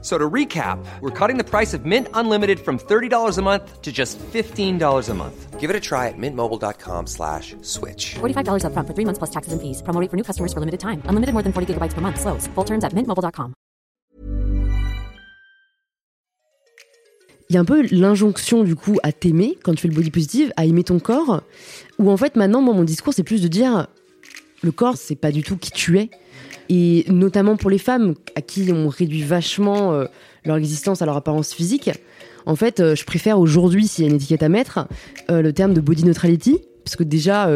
[0.00, 3.90] So to recap, we're cutting the price of Mint Unlimited from $30 a month to
[3.90, 5.58] just $15 a month.
[5.58, 8.14] Give it a try at mintmobile.com slash switch.
[8.20, 9.82] $45 upfront for three months plus taxes and fees.
[9.82, 11.02] Promo rate for new customers for limited time.
[11.08, 12.20] Unlimited more than 40 gigabytes per month.
[12.20, 12.46] Slows.
[12.54, 13.54] Full terms at mintmobile.com.
[17.50, 20.10] Il y a un peu l'injonction du coup à t'aimer quand tu fais le body
[20.10, 21.42] positive, à aimer ton corps.
[21.98, 23.88] Où en fait maintenant, moi, mon discours, c'est plus de dire
[24.62, 26.10] le corps, c'est pas du tout qui tu es.
[26.68, 30.04] Et notamment pour les femmes à qui on réduit vachement euh,
[30.44, 31.90] leur existence à leur apparence physique.
[32.46, 34.86] En fait, euh, je préfère aujourd'hui, s'il y a une étiquette à mettre,
[35.30, 36.58] euh, le terme de body neutrality.
[36.84, 37.50] Parce que déjà,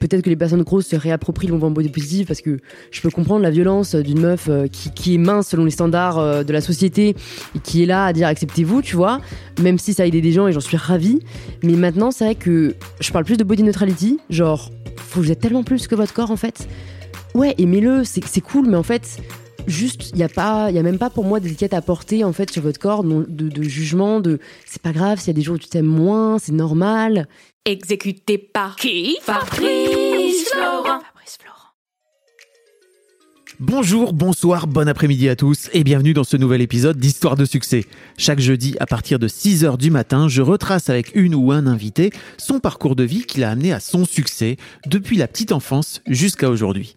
[0.00, 3.10] peut-être que les personnes grosses se réapproprient le mouvement body positive parce que je peux
[3.10, 7.14] comprendre la violence d'une meuf qui, qui est mince selon les standards de la société
[7.54, 9.20] et qui est là à dire acceptez-vous, tu vois.
[9.60, 11.18] Même si ça a aidé des gens et j'en suis ravie.
[11.62, 14.18] Mais maintenant, c'est vrai que je parle plus de body neutrality.
[14.30, 14.70] Genre,
[15.12, 16.66] vous êtes tellement plus que votre corps en fait.
[17.34, 19.18] Ouais, aimez-le, c'est c'est cool, mais en fait,
[19.66, 22.24] juste, il y a pas, il y a même pas pour moi d'étiquette à porter
[22.24, 25.30] en fait sur votre corps, non- de, de jugement, de c'est pas grave s'il y
[25.30, 27.26] a des jours où tu t'aimes moins, c'est normal.
[27.64, 29.16] Exécuté par qui?
[29.22, 31.00] Fabrice Florent.
[31.00, 31.58] Fabrice Florent.
[33.60, 37.84] Bonjour, bonsoir, bon après-midi à tous et bienvenue dans ce nouvel épisode d'Histoire de succès.
[38.18, 42.10] Chaque jeudi à partir de 6h du matin, je retrace avec une ou un invité
[42.36, 46.50] son parcours de vie qui l'a amené à son succès depuis la petite enfance jusqu'à
[46.50, 46.96] aujourd'hui.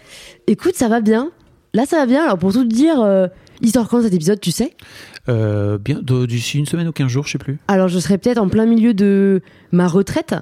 [0.47, 1.31] Écoute, ça va bien.
[1.73, 2.23] Là, ça va bien.
[2.23, 3.27] Alors pour tout te dire, euh,
[3.61, 4.75] il sort quand cet épisode, tu sais?
[5.29, 7.59] Euh, Bien, d'ici une semaine ou 15 jours, je sais plus.
[7.67, 9.41] Alors je serai peut-être en plein milieu de
[9.71, 10.35] ma retraite.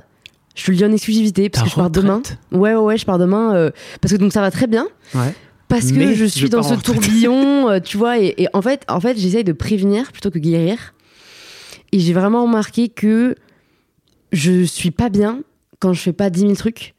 [0.55, 2.21] Je te le dis en exclusivité parce Ta que je pars demain.
[2.51, 3.53] Ouais, ouais, ouais, je pars demain.
[3.55, 3.71] euh,
[4.01, 4.87] parce que donc ça va très bien.
[5.13, 5.33] Ouais.
[5.67, 8.17] Parce que Mais je je suis dans ce tourbillon, euh, tu vois.
[8.19, 10.95] Et, et en fait, en fait j'essaye de prévenir plutôt que guérir.
[11.91, 13.35] Et j'ai vraiment remarqué que
[14.31, 15.41] je suis pas bien
[15.79, 16.95] quand je fais pas 10 000 trucs.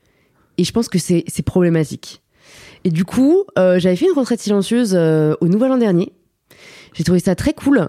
[0.58, 2.22] Et je pense que c'est problématique.
[2.84, 6.12] Et du coup, euh, j'avais fait une retraite silencieuse euh, au Nouvel An dernier.
[6.94, 7.88] J'ai trouvé ça très cool.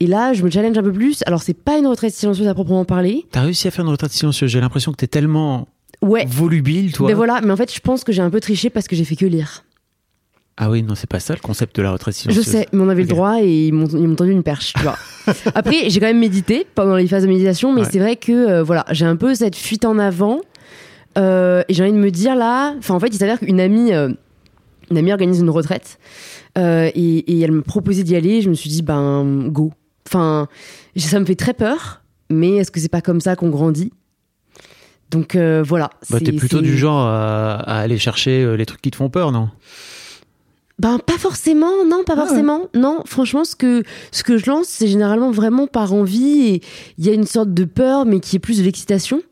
[0.00, 1.22] Et là, je me challenge un peu plus.
[1.26, 3.24] Alors, c'est pas une retraite silencieuse à proprement parler.
[3.30, 4.50] T'as réussi à faire une retraite silencieuse.
[4.50, 5.68] J'ai l'impression que t'es tellement
[6.02, 6.26] Ouais.
[6.28, 7.08] volubile, toi.
[7.08, 9.04] Mais voilà, mais en fait, je pense que j'ai un peu triché parce que j'ai
[9.04, 9.64] fait que lire.
[10.58, 12.46] Ah oui, non, c'est pas ça le concept de la retraite Je silencieuse.
[12.46, 14.82] sais, mais on avait le droit et ils m'ont ils m'ont tendu une perche, tu
[14.82, 14.96] vois.
[15.54, 17.88] Après, j'ai quand même médité pendant les phases de méditation, mais Ouais.
[17.90, 20.40] c'est vrai que euh, voilà, j'ai un peu cette fuite en avant.
[21.16, 23.92] Euh, et j'ai envie de me dire là, enfin en fait, il s'avère qu'une amie,
[23.92, 24.10] euh,
[24.90, 25.98] une amie organise une retraite
[26.58, 28.42] euh, et, et elle me proposait d'y aller.
[28.42, 29.72] Je me suis dit ben go.
[30.06, 30.48] Enfin,
[30.96, 33.92] ça me fait très peur, mais est-ce que c'est pas comme ça qu'on grandit?
[35.10, 35.90] Donc voilà.
[36.10, 39.32] Bah, t'es plutôt du genre à, à aller chercher les trucs qui te font peur,
[39.32, 39.48] non?
[40.78, 42.26] Ben pas forcément, non, pas Ah ouais.
[42.26, 42.68] forcément.
[42.74, 43.82] Non, franchement, ce que
[44.12, 46.62] ce que je lance, c'est généralement vraiment par envie et
[46.98, 49.22] il y a une sorte de peur, mais qui est plus de l'excitation.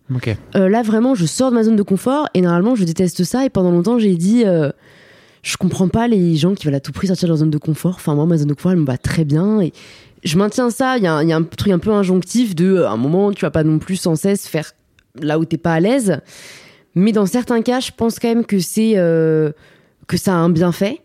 [0.56, 3.44] Euh, là, vraiment, je sors de ma zone de confort et normalement, je déteste ça.
[3.44, 4.70] Et pendant longtemps, j'ai dit, euh,
[5.42, 7.58] je comprends pas les gens qui veulent à tout prix sortir de leur zone de
[7.58, 7.96] confort.
[7.96, 9.74] Enfin, moi, ma zone de confort, elle me va très bien et
[10.22, 10.96] je maintiens ça.
[10.96, 12.92] Il y, a un- il y a un truc un peu injonctif de, euh, à
[12.92, 14.72] un moment, tu vas pas non plus sans cesse faire
[15.20, 16.20] là où t'es pas à l'aise.
[16.94, 19.52] Mais dans certains cas, je pense quand même que c'est euh,
[20.06, 21.00] que ça a un bienfait.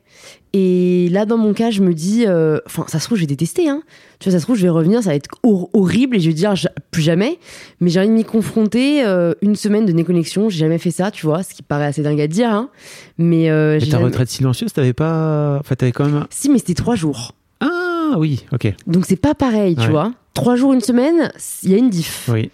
[0.54, 3.28] Et là, dans mon cas, je me dis, euh, enfin, ça se trouve, je vais
[3.28, 3.70] détester.
[3.70, 3.84] Hein.
[4.20, 6.28] Tu vois, ça se trouve, je vais revenir, ça va être hor- horrible et je
[6.30, 6.54] vais dire
[6.90, 7.38] plus jamais.
[7.82, 9.06] Mais j'ai envie de m'y confronter.
[9.06, 12.02] euh, une semaine de déconnexion, j'ai jamais fait ça, tu vois, ce qui paraît assez
[12.02, 12.50] dingue à dire.
[12.50, 12.70] Hein.
[13.20, 15.58] Mais, euh, j'ai ta jamais- retraite silencieuse, t'avais pas.
[15.60, 16.26] Enfin, t'avais quand même.
[16.32, 17.34] Si, mais c'était trois jours.
[17.62, 18.74] Ah oui, ok.
[18.88, 19.88] Donc c'est pas pareil, tu Ouais.
[19.90, 20.14] vois.
[20.34, 21.32] Trois jours, une semaine,
[21.64, 22.28] il y a une diff.
[22.34, 22.50] Oui.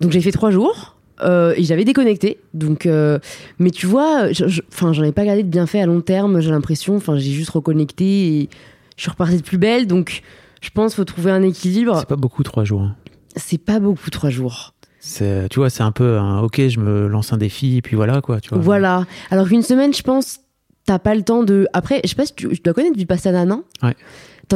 [0.00, 0.95] Donc j'ai fait trois jours.
[1.22, 2.86] Euh, et j'avais déconnecté, donc.
[2.86, 3.18] euh,
[3.58, 6.40] mais tu vois, je- je- enfin, j'en ai pas gardé de bienfait à long terme.
[6.40, 6.96] J'ai l'impression.
[6.96, 8.04] Enfin, j'ai juste reconnecté
[8.42, 8.48] et
[8.96, 9.86] je suis repartie de plus belle.
[9.86, 10.22] Donc,
[10.60, 11.98] je pense qu'il faut trouver un équilibre.
[11.98, 12.82] C'est pas beaucoup trois jours.
[12.82, 12.96] hein.
[13.36, 14.74] C'est pas beaucoup trois jours.
[14.98, 17.94] C'est, tu vois, c'est un peu un ok, je me lance un défi, et puis
[17.94, 18.40] voilà quoi.
[18.40, 18.58] Tu vois.
[18.58, 19.04] Voilà.
[19.30, 20.40] Alors qu'une semaine, je pense,
[20.84, 21.68] t'as pas le temps de.
[21.72, 23.62] Après, je sais pas si tu, dois connaître Vipassana, non?
[23.82, 23.94] Ouais.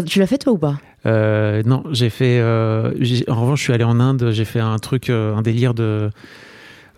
[0.06, 0.78] Tu l'as fait toi ou pas?
[1.06, 2.40] Euh, non, j'ai fait.
[2.42, 4.30] en revanche, je suis allé en Inde.
[4.32, 6.10] J'ai fait un truc, un délire de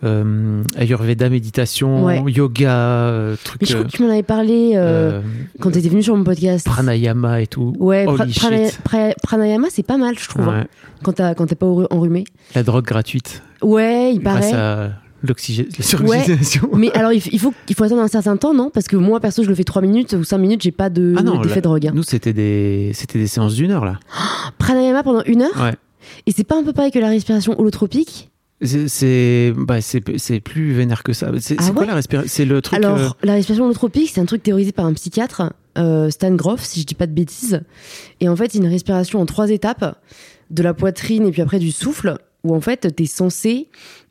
[0.04, 2.22] euh, Ayurveda, méditation, Ouais.
[2.26, 3.60] yoga, euh, truc.
[3.60, 5.20] Mais je crois euh, que tu m'en avais parlé euh,
[5.60, 6.66] quand tu étais venu sur mon podcast.
[6.66, 7.75] pranayama et tout.
[7.78, 8.81] Ouais, pra- Holy prana- shit.
[8.84, 10.60] pra- pranayama, c'est pas mal, je trouve, hein,
[11.06, 11.25] Ouais.
[11.37, 12.25] quand t'es pas enrhumé.
[12.54, 13.43] La drogue gratuite.
[13.62, 14.40] Ouais, il paraît.
[14.40, 14.90] Grâce à
[15.22, 16.69] l'oxygé- la suroxygénation.
[16.75, 18.70] Mais alors, il, faut, il faut attendre un certain temps, non?
[18.75, 21.14] Parce que moi, perso, je le fais 3 minutes ou 5 minutes, j'ai pas de,
[21.16, 21.87] Ah non, là, drogue.
[21.87, 21.93] hein.
[21.94, 24.00] Nous, c'était des, c'était des séances d'une heure, là.
[24.58, 25.60] Pranayama pendant une heure?
[25.62, 25.75] Ouais.
[26.26, 28.31] Et c'est pas un peu pareil que la respiration holotropique?
[28.62, 29.76] C'est, bah,
[30.44, 31.31] plus vénère que ça.
[31.41, 32.79] C'est, Ah quoi la respiration C'est le truc.
[32.79, 36.62] Alors, euh, la respiration holotropique, c'est un truc théorisé par un psychiatre, euh, Stan Groff,
[36.62, 37.62] si je dis pas de bêtises.
[38.20, 39.99] Et en fait, c'est une respiration en trois étapes,
[40.50, 43.69] de la poitrine et puis après du souffle, où en fait, t'es censé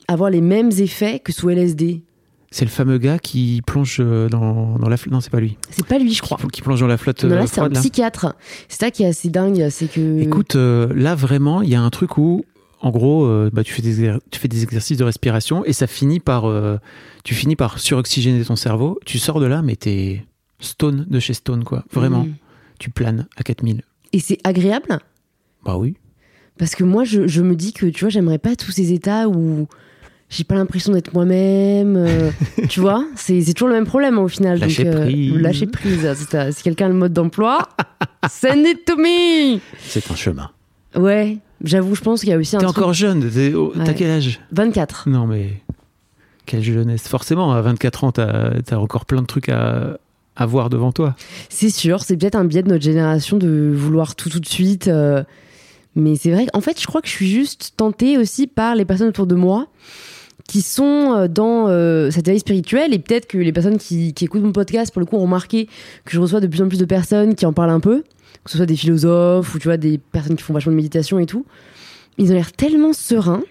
[0.07, 2.01] avoir les mêmes effets que sous LSD.
[2.49, 5.13] c'est le fameux gars qui plonge euh, dans, dans la flotte.
[5.13, 5.57] Non, c'est pas lui.
[5.69, 6.37] C'est pas lui, je crois.
[6.37, 7.79] Qui, qui plonge dans la flotte Non, là, c'est un là.
[7.79, 8.35] psychiatre.
[8.67, 10.19] C'est ça qui est assez dingue, c'est que.
[10.19, 12.43] Écoute, euh, là vraiment, il y a un truc où,
[12.81, 15.87] en gros, euh, bah, tu, fais des, tu fais des exercices de respiration et ça
[15.87, 16.77] finit par, euh,
[17.23, 18.99] tu finis par suroxygéner ton cerveau.
[19.05, 20.25] Tu sors de là, mais t'es
[20.59, 21.83] stone de chez stone, quoi.
[21.91, 22.33] Vraiment, Mm.
[22.79, 23.81] tu planes à 4000.
[24.13, 24.99] Et c'est agréable?
[25.63, 25.95] Bah oui.
[26.57, 29.27] Parce que moi, je, je me dis que, tu vois, j'aimerais pas tous ces états
[29.29, 29.67] où
[30.29, 31.95] j'ai pas l'impression d'être moi-même.
[31.97, 32.29] euh,
[32.69, 34.59] tu vois, c'est c'est toujours le même problème hein, au final.
[34.59, 35.33] Lâcher donc, prise.
[35.35, 36.13] lâcher prise.
[36.51, 37.69] Si, quelqu'un a le mode d'emploi,
[38.29, 39.59] send it to me.
[39.79, 40.49] C'est un chemin.
[40.95, 42.77] Ouais, j'avoue, je pense qu'il y a aussi un T'es truc.
[42.77, 43.29] encore jeune.
[43.29, 43.95] t'es- oh, T'as Ouais.
[43.95, 44.39] quel âge?
[44.51, 45.07] 24.
[45.09, 45.49] Non, mais
[46.45, 47.07] quelle jeunesse.
[47.07, 49.97] Forcément, à 24 ans, t'as as encore plein de trucs à,
[50.35, 51.15] à voir devant toi.
[51.49, 54.87] C'est sûr, c'est peut-être un biais de notre génération de vouloir tout tout de suite.
[54.87, 55.23] euh,
[55.95, 58.85] mais c'est vrai qu'en fait, je crois que je suis juste tentée aussi par les
[58.85, 59.67] personnes autour de moi
[60.47, 64.25] qui sont euh, dans euh, cette veille spirituelle et peut-être que les personnes qui, qui
[64.25, 65.65] écoutent mon podcast pour le coup ont remarqué
[66.05, 68.03] que je reçois de plus en plus de personnes qui en parlent un peu,
[68.43, 71.19] que ce soit des philosophes ou tu vois des personnes qui font vachement de méditation
[71.19, 71.45] et tout.
[72.17, 73.43] Ils ont l'air tellement sereins.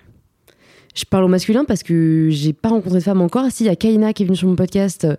[0.95, 3.47] Je parle au masculin parce que j'ai pas rencontré de femme encore.
[3.51, 5.15] Si, il y a Kaina qui est venue sur mon podcast, euh,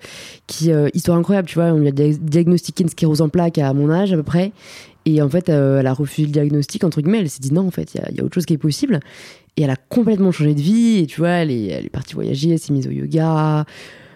[0.46, 3.58] qui, euh, histoire incroyable, tu vois, on lui a dia- diagnostiqué une sclérose en plaques
[3.58, 4.52] à mon âge à peu près.
[5.06, 7.20] Et en fait, euh, elle a refusé le diagnostic, entre guillemets.
[7.20, 8.54] Elle s'est dit non, en fait, il y a- il y, a autre chose qui
[8.54, 9.00] est possible.
[9.56, 11.00] Et elle a complètement changé de vie.
[11.00, 13.66] Et tu vois, elle est, elle est partie voyager, elle s'est mise au yoga,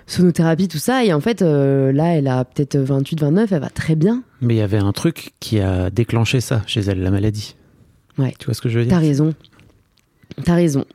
[0.08, 1.04] sonothérapie, tout ça.
[1.04, 4.24] Et en fait, euh, là, elle a peut-être 28, 29, elle va très bien.
[4.42, 7.56] Mais il y avait un truc qui a déclenché ça chez elle, la maladie.
[8.18, 8.34] Ouais.
[8.40, 8.94] Tu vois ce que je veux dire?
[8.94, 9.34] T'as raison.
[10.44, 10.86] T'as raison.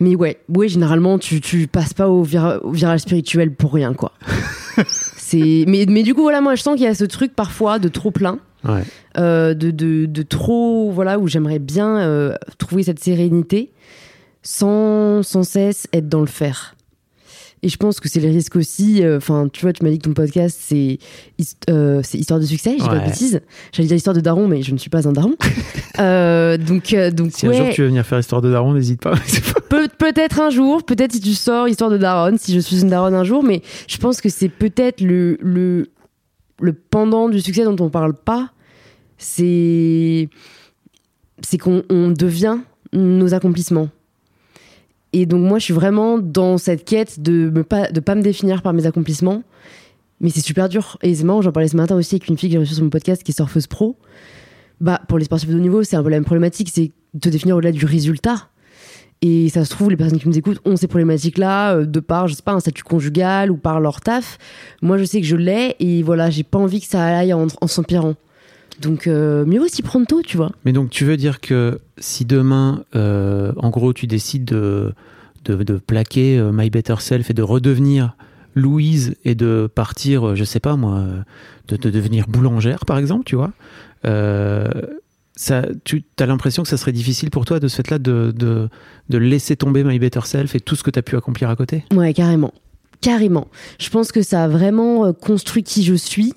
[0.00, 3.92] Mais ouais, ouais, généralement, tu, tu passes pas au, vira- au virage spirituel pour rien,
[3.94, 4.12] quoi.
[4.86, 7.78] C'est, mais, mais du coup, voilà, moi, je sens qu'il y a ce truc parfois
[7.78, 8.82] de trop plein, Ouais.
[9.18, 13.72] euh, de, de, de trop, voilà, où j'aimerais bien euh, trouver cette sérénité
[14.42, 16.76] sans, sans cesse être dans le faire.
[17.62, 19.02] Et je pense que c'est les risques aussi.
[19.02, 20.98] euh, Enfin, tu vois, tu m'as dit que ton podcast, c'est
[21.70, 23.06] euh, Histoire de succès, j'ai pas de Ouais.
[23.06, 23.40] bêtises.
[23.72, 25.34] J'allais dire Histoire de daron, mais je ne suis pas un daron.
[26.00, 29.00] Euh, donc, donc Si un ouais, jour tu veux venir faire histoire de daron, n'hésite
[29.02, 29.14] pas.
[29.68, 32.88] Peut- peut-être un jour, peut-être si tu sors Histoire de daronne, si je suis une
[32.90, 35.88] daronne un jour, mais je pense que c'est peut-être le, le,
[36.60, 38.50] le pendant du succès dont on parle pas.
[39.18, 40.28] C'est
[41.42, 42.58] c'est qu'on on devient
[42.92, 43.88] nos accomplissements.
[45.20, 48.72] Et donc moi, je suis vraiment dans cette quête de ne pas, me définir par
[48.72, 49.42] mes accomplissements.
[50.20, 50.96] Mais c'est super dur.
[51.02, 52.84] Et c'est marrant, j'en parlais ce matin aussi avec une fille que j'ai reçue sur
[52.84, 53.96] mon podcast qui est surfeuse pro.
[54.80, 57.18] Bah, pour les sportifs de haut niveau, c'est un peu la même problématique, c'est de
[57.18, 58.48] te définir au-delà du résultat.
[59.20, 62.28] Et ça se trouve, les personnes qui nous écoutent ont ces problématiques-là, euh, de par,
[62.28, 64.38] je sais pas, un statut conjugal ou par leur taf.
[64.82, 67.48] Moi, je sais que je l'ai, et voilà, j'ai pas envie que ça aille en,
[67.60, 68.14] en s'empirant.
[68.80, 70.52] Donc, euh, mieux aussi prendre tôt, tu vois.
[70.64, 74.94] Mais donc tu veux dire que si demain, euh, en gros, tu décides de,
[75.44, 78.14] de, de plaquer euh, My Better Self et de redevenir
[78.54, 81.04] Louise et de partir, euh, je sais pas moi,
[81.66, 83.52] de, de devenir boulangère par exemple, tu vois,
[85.34, 88.68] ça, tu as l'impression que ça serait difficile pour toi de ce fait-là de, de,
[89.08, 91.56] de laisser tomber My Better Self et tout ce que tu as pu accomplir à
[91.56, 91.84] côté?
[91.92, 92.52] Ouais, carrément.
[93.00, 93.48] Carrément.
[93.78, 96.32] Je pense que ça a vraiment construit qui je suis,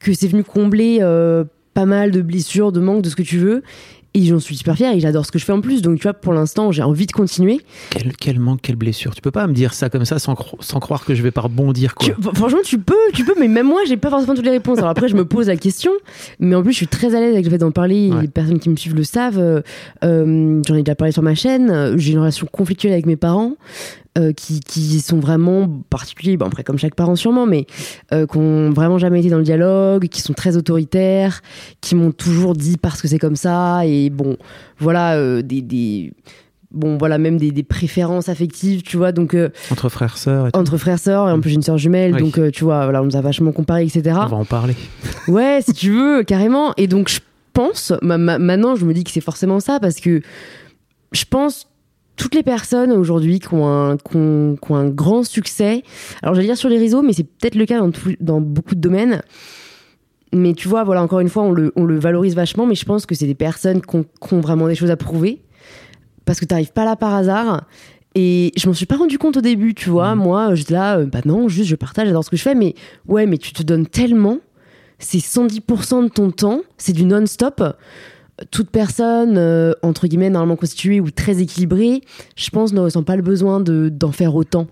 [0.00, 1.44] que c'est venu combler euh,
[1.80, 3.62] pas mal de blessures, de manques, de ce que tu veux.
[4.12, 5.82] Et j'en suis super fière et j'adore ce que je fais en plus.
[5.82, 7.60] Donc, tu vois, pour l'instant, j'ai envie de continuer.
[7.90, 9.14] quel, quel manque, quelle blessure.
[9.14, 11.30] Tu peux pas me dire ça comme ça sans, cro- sans croire que je vais
[11.30, 12.08] pas rebondir quoi.
[12.08, 14.78] Tu- franchement, tu peux, tu peux, mais même moi, j'ai pas forcément toutes les réponses.
[14.78, 15.92] Alors après, je me pose la question,
[16.40, 18.10] mais en plus, je suis très à l'aise avec le fait d'en parler.
[18.12, 18.22] Ouais.
[18.22, 19.38] Les personnes qui me suivent le savent.
[19.38, 19.60] Euh,
[20.02, 21.96] euh, J'en ai déjà parlé sur ma chaîne.
[21.96, 23.54] J'ai une relation conflictuelle avec mes parents.
[24.20, 27.66] Euh, qui, qui sont vraiment particuliers, bon après comme chaque parent sûrement, mais
[28.12, 31.40] euh, qui ont vraiment jamais été dans le dialogue, qui sont très autoritaires,
[31.80, 34.36] qui m'ont toujours dit parce que c'est comme ça, et bon,
[34.78, 36.12] voilà, euh, des, des,
[36.70, 40.76] bon voilà même des, des préférences affectives, tu vois, donc euh, Entre frères, sœurs, entre
[40.76, 42.20] frères sœurs et en plus j'ai une sœur jumelle Oui.
[42.30, 44.76] donc tu vois voilà on nous a vachement comparé etc on va en parler.
[45.28, 47.18] ouais si tu veux carrément et donc je
[47.52, 50.20] pense ma- ma- maintenant je me dis que c'est forcément ça parce que
[51.10, 51.66] je pense
[52.20, 55.82] toutes les personnes aujourd'hui qui ont, un, qui, ont, qui ont un grand succès,
[56.22, 58.74] alors j'allais dire sur les réseaux, mais c'est peut-être le cas dans, tout- dans beaucoup
[58.74, 59.22] de domaines.
[60.34, 62.84] Mais tu vois, voilà, encore une fois, on le, on le valorise vachement, mais je
[62.84, 65.40] pense que c'est des personnes qui ont, qui ont vraiment des choses à prouver.
[66.26, 67.62] Parce que t'arrives pas là par hasard.
[68.14, 70.14] Et je m'en suis pas rendu compte au début, tu vois.
[70.14, 72.54] Moi, j'étais là, euh, bah non, juste je partage, j'adore ce que je fais.
[72.54, 72.74] Mais
[73.08, 74.38] ouais, mais tu te donnes tellement.
[74.98, 77.62] C'est 110% de ton temps, c'est du non-stop.
[78.50, 82.00] Toute personne, euh, entre guillemets, normalement constituée ou très équilibrée,
[82.36, 84.66] je pense, ne ressent pas le besoin de, d'en faire autant.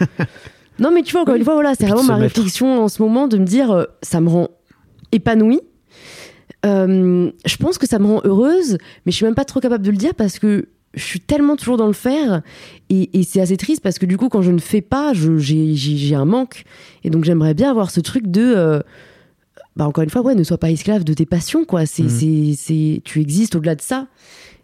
[0.78, 2.34] non, mais tu vois, encore une fois, voilà, c'est vraiment ma mettre.
[2.36, 4.48] réflexion en ce moment de me dire, euh, ça me rend
[5.12, 5.60] épanouie.
[6.66, 9.84] Euh, je pense que ça me rend heureuse, mais je suis même pas trop capable
[9.84, 12.40] de le dire parce que je suis tellement toujours dans le faire
[12.88, 15.36] et, et c'est assez triste parce que du coup quand je ne fais pas, je-
[15.38, 16.64] j'ai un manque
[17.02, 18.54] et donc j'aimerais bien avoir ce truc de
[19.76, 22.08] bah encore une fois ouais ne sois pas esclave de tes passions quoi c'est Mhm.
[22.08, 24.06] c'est c'est tu existes au-delà de ça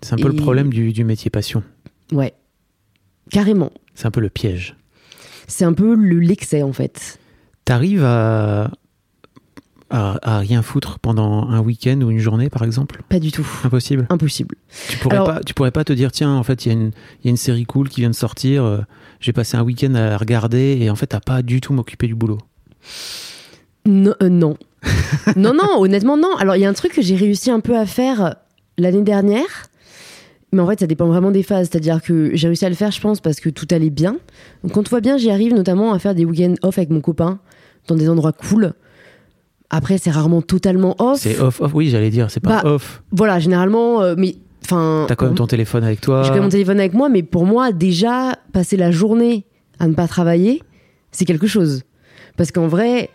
[0.02, 1.62] C'est un peu le problème du, du métier passion.
[2.12, 2.34] ouais
[3.30, 4.76] carrément C'est un peu le piège.
[5.48, 7.18] c'est un peu le l'excès en fait
[7.64, 8.70] T'arrives à,
[9.90, 13.02] à, à rien foutre pendant un week-end ou une journée, par exemple?
[13.08, 14.06] Pas du tout Impossible?
[14.10, 14.56] impossible
[14.88, 16.74] Tu pourrais, Alors- pas, tu pourrais pas te dire, tiens, en fait, il y, a
[16.74, 16.90] une-
[17.22, 18.78] il y a une série cool qui vient de sortir, euh,
[19.20, 22.06] j'ai passé un week-end à la regarder et en fait, à pas du tout m'occuper
[22.08, 22.38] du boulot?
[23.86, 24.56] Non, euh, non.
[25.36, 26.34] non, non, honnêtement, non.
[26.38, 28.36] Alors, il y a un truc que j'ai réussi un peu à faire
[28.78, 29.66] l'année dernière.
[30.52, 31.68] Mais en fait, ça dépend vraiment des phases.
[31.70, 34.16] C'est-à-dire que j'ai réussi à le faire, je pense, parce que tout allait bien.
[34.64, 37.00] Donc, quand tout va bien, j'y arrive notamment à faire des week-ends off avec mon
[37.00, 37.38] copain
[37.86, 38.72] dans des endroits cool.
[39.70, 41.20] Après, c'est rarement totalement off.
[41.20, 43.02] C'est off, off, oui, j'allais dire, c'est pas Bah, off.
[43.12, 44.34] Voilà, généralement, euh, mais
[44.64, 45.04] enfin.
[45.06, 46.22] T'as quand même ton téléphone avec toi.
[46.24, 49.44] J'ai quand même mon téléphone avec moi, mais pour moi, déjà, passer la journée
[49.78, 50.62] à ne pas travailler,
[51.12, 51.84] c'est quelque chose.
[52.36, 53.10] Parce qu'en vrai,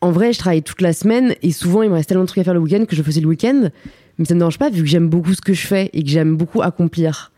[0.00, 2.40] en vrai, je travaille toute la semaine et souvent, il me reste tellement de trucs
[2.40, 3.70] à faire le week-end que je faisais le week-end.
[4.18, 6.02] Mais ça ne me dérange pas vu que j'aime beaucoup ce que je fais et
[6.02, 7.32] que j'aime beaucoup accomplir.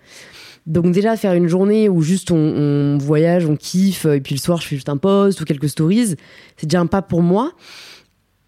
[0.66, 4.40] Donc déjà, faire une journée où juste on, on voyage, on kiffe, et puis le
[4.40, 6.16] soir, je fais juste un post ou quelques stories,
[6.56, 7.52] c'est déjà un pas pour moi.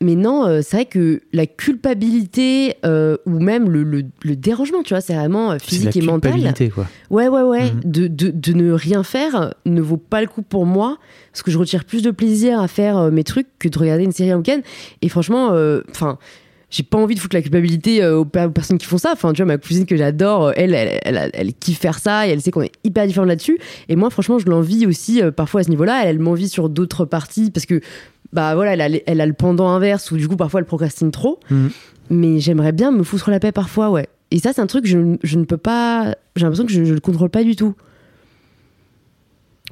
[0.02, 4.82] Mais non, euh, c'est vrai que la culpabilité euh, ou même le, le- le dérangement,
[4.82, 6.32] tu vois, c'est vraiment euh, C'est de la physique et mental.
[6.32, 6.86] culpabilité, quoi.
[7.10, 7.70] Ouais, ouais, ouais.
[7.72, 7.80] Mhm.
[7.84, 10.98] De, de, de ne rien faire ne vaut pas le coup pour moi,
[11.32, 14.04] parce que je retire plus de plaisir à faire euh, mes trucs que de regarder
[14.04, 14.60] une série en week-end.
[15.02, 15.48] Et franchement,
[15.90, 16.18] enfin.
[16.70, 19.10] j'ai pas envie de foutre la culpabilité aux, per- aux personnes qui font ça.
[19.12, 22.30] Enfin, tu vois, ma cousine que j'adore, elle, elle, elle, elle kiffe faire ça et
[22.30, 23.58] elle sait qu'on est hyper différents là-dessus.
[23.90, 26.00] Et moi, franchement, je l'envie aussi euh, parfois à ce niveau-là.
[26.04, 27.80] Elle, elle m'envie sur d'autres parties parce que,
[28.32, 31.10] bah voilà, elle a, elle a le pendant inverse où du coup, parfois, elle procrastine
[31.10, 31.38] trop.
[31.50, 31.70] Mhm.
[32.10, 34.08] Mais j'aimerais bien me foutre la paix parfois, ouais.
[34.30, 36.14] Et ça, c'est un truc que je, je ne peux pas.
[36.36, 37.74] J'ai l'impression que je, je le contrôle pas du tout.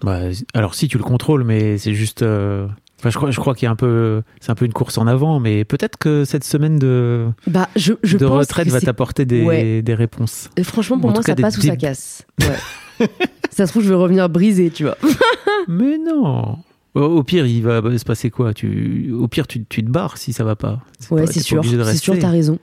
[0.03, 0.21] Bah,
[0.55, 2.23] alors si tu le contrôles, mais c'est juste.
[2.23, 2.67] euh,
[2.99, 4.99] Enfin, je crois, je crois qu'il y a un peu, c'est un peu une course
[4.99, 8.79] en avant, mais peut-être que cette semaine de, Bah, je, je de pense retraite va
[8.83, 9.81] t'apporter des, Ouais.
[9.81, 10.51] des réponses.
[10.59, 12.27] Euh, Franchement, pour En moi, cas, ça des passe ou ça casse.
[12.43, 13.09] Ouais.
[13.51, 14.99] ça se trouve, je vais revenir brisé, tu vois.
[15.69, 16.59] Mais non.
[16.95, 18.53] Au, pire, il va se passer quoi?
[18.53, 20.81] Tu, Au pire, tu, tu te barres si ça va pas.
[21.11, 21.65] Ouais, c'est sûr.
[21.65, 22.59] C'est sûr, t'as raison.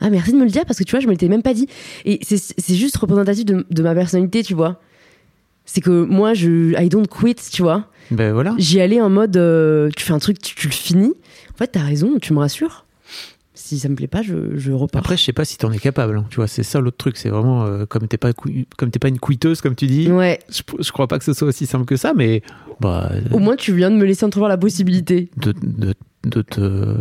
[0.00, 1.54] Ah, merci de me le dire parce que tu vois, je me l'étais même pas
[1.54, 1.68] dit.
[2.04, 4.80] Et c'est c'est juste représentatif de, de ma personnalité, tu vois.
[5.66, 6.72] C'est que moi, je.
[6.82, 7.86] I don't quit, tu vois.
[8.10, 8.54] Ben voilà.
[8.58, 9.36] J'y allais en mode.
[9.36, 11.12] euh, tu fais un truc, tu, tu le finis.
[11.54, 12.86] En fait, t'as raison, tu me rassures.
[13.70, 14.98] Si ça me plaît pas, je, je repars.
[14.98, 16.16] Après, je sais pas si t'en es capable.
[16.18, 16.24] hein.
[16.28, 17.16] Tu vois, c'est ça l'autre truc.
[17.16, 20.10] C'est vraiment euh, comme t'es pas comme t'es pas une quitteuse comme tu dis.
[20.10, 20.40] ouais.
[20.48, 22.42] Je, je crois pas que ce soit aussi simple que ça, mais
[22.80, 25.30] bah, Au moins, tu viens de me laisser entrevoir la possibilité.
[25.36, 26.96] de, de, de te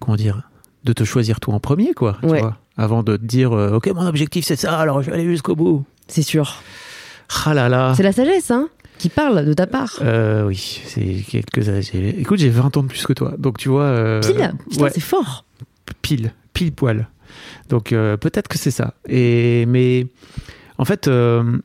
[0.00, 0.48] comment dire,
[0.84, 2.16] de te choisir toi en premier, quoi.
[2.22, 2.40] tu Ouais.
[2.40, 5.26] vois, avant de te dire, euh, ok, mon objectif c'est ça, alors je vais aller
[5.26, 5.84] jusqu'au bout.
[6.06, 6.62] C'est sûr.
[7.44, 7.92] Ah là là.
[7.96, 9.98] C'est la sagesse, hein, qui parle de ta part.
[10.00, 12.14] Euh, oui, c'est quelques années.
[12.18, 13.82] Écoute, j'ai 20 ans de plus que toi, donc tu vois.
[13.82, 14.32] euh, Pile
[14.70, 15.44] Putain, ouais, c'est fort.
[15.94, 17.08] Pile, pile poil.
[17.68, 18.94] Donc euh, peut-être que c'est ça.
[19.08, 20.06] Et mais
[20.78, 21.58] en fait, euh,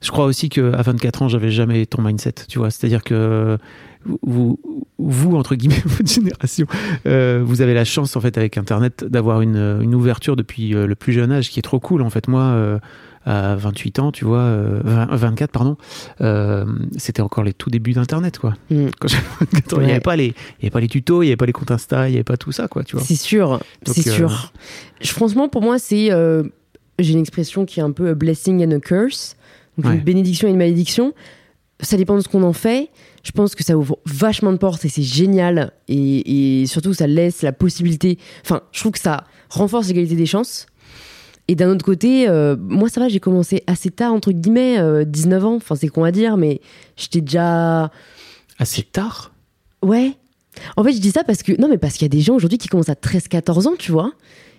[0.00, 2.34] je crois aussi que à 24 ans, j'avais jamais ton mindset.
[2.48, 3.58] Tu vois, c'est-à-dire que
[4.22, 4.58] vous,
[4.98, 6.66] vous entre guillemets, votre génération,
[7.06, 10.94] euh, vous avez la chance en fait avec Internet d'avoir une, une ouverture depuis le
[10.94, 12.02] plus jeune âge qui est trop cool.
[12.02, 12.80] En fait, moi.
[13.26, 15.76] Euh, à 28 ans, tu vois, euh, 20 24, pardon,
[16.20, 16.64] euh,
[16.96, 18.54] c'était encore les tout débuts d'Internet, quoi.
[18.70, 18.86] Mm.
[18.98, 21.26] Quand j'avais 24 ans, il n'y avait pas les, y avait pas les tutos, il
[21.26, 23.04] n'y avait pas les comptes Insta, il n'y avait pas tout ça, quoi, tu vois.
[23.04, 24.52] C'est sûr, c'est euh, sûr.
[25.00, 26.10] Je- franchement, pour moi, c'est.
[26.12, 26.42] euh,
[26.98, 29.36] J'ai une expression qui est un peu a blessing and a curse.
[29.78, 29.96] Donc Ouais.
[29.98, 31.14] une bénédiction et une malédiction.
[31.80, 32.90] Ça dépend de ce qu'on en fait.
[33.24, 35.72] Je pense que ça ouvre vachement de portes et c'est génial.
[35.88, 38.18] Et, et surtout, ça laisse la possibilité.
[38.44, 40.66] Enfin, je trouve que ça renforce l'égalité des chances.
[41.52, 45.04] Et d'un autre côté, euh, moi, ça va, j'ai commencé assez tard, entre guillemets, euh,
[45.04, 45.56] 19 ans.
[45.56, 46.62] Enfin, c'est con à dire, mais
[46.96, 47.90] j'étais déjà.
[48.58, 49.34] Assez tard?
[49.82, 50.12] Ouais.
[50.78, 51.52] En fait, je dis ça parce que.
[51.60, 53.92] Non, mais parce qu'il y a des gens aujourd'hui qui commencent à 13-14 ans, tu
[53.92, 54.12] vois.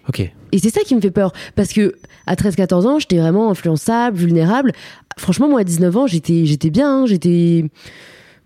[0.08, 0.20] Ok.
[0.52, 1.34] Et c'est ça qui me fait peur.
[1.56, 1.96] Parce que
[2.28, 4.72] à 13-14 ans, j'étais vraiment influençable, vulnérable.
[5.18, 7.66] franchement, moi, à 19 ans, j'étais, j'étais bien, hein, j'étais,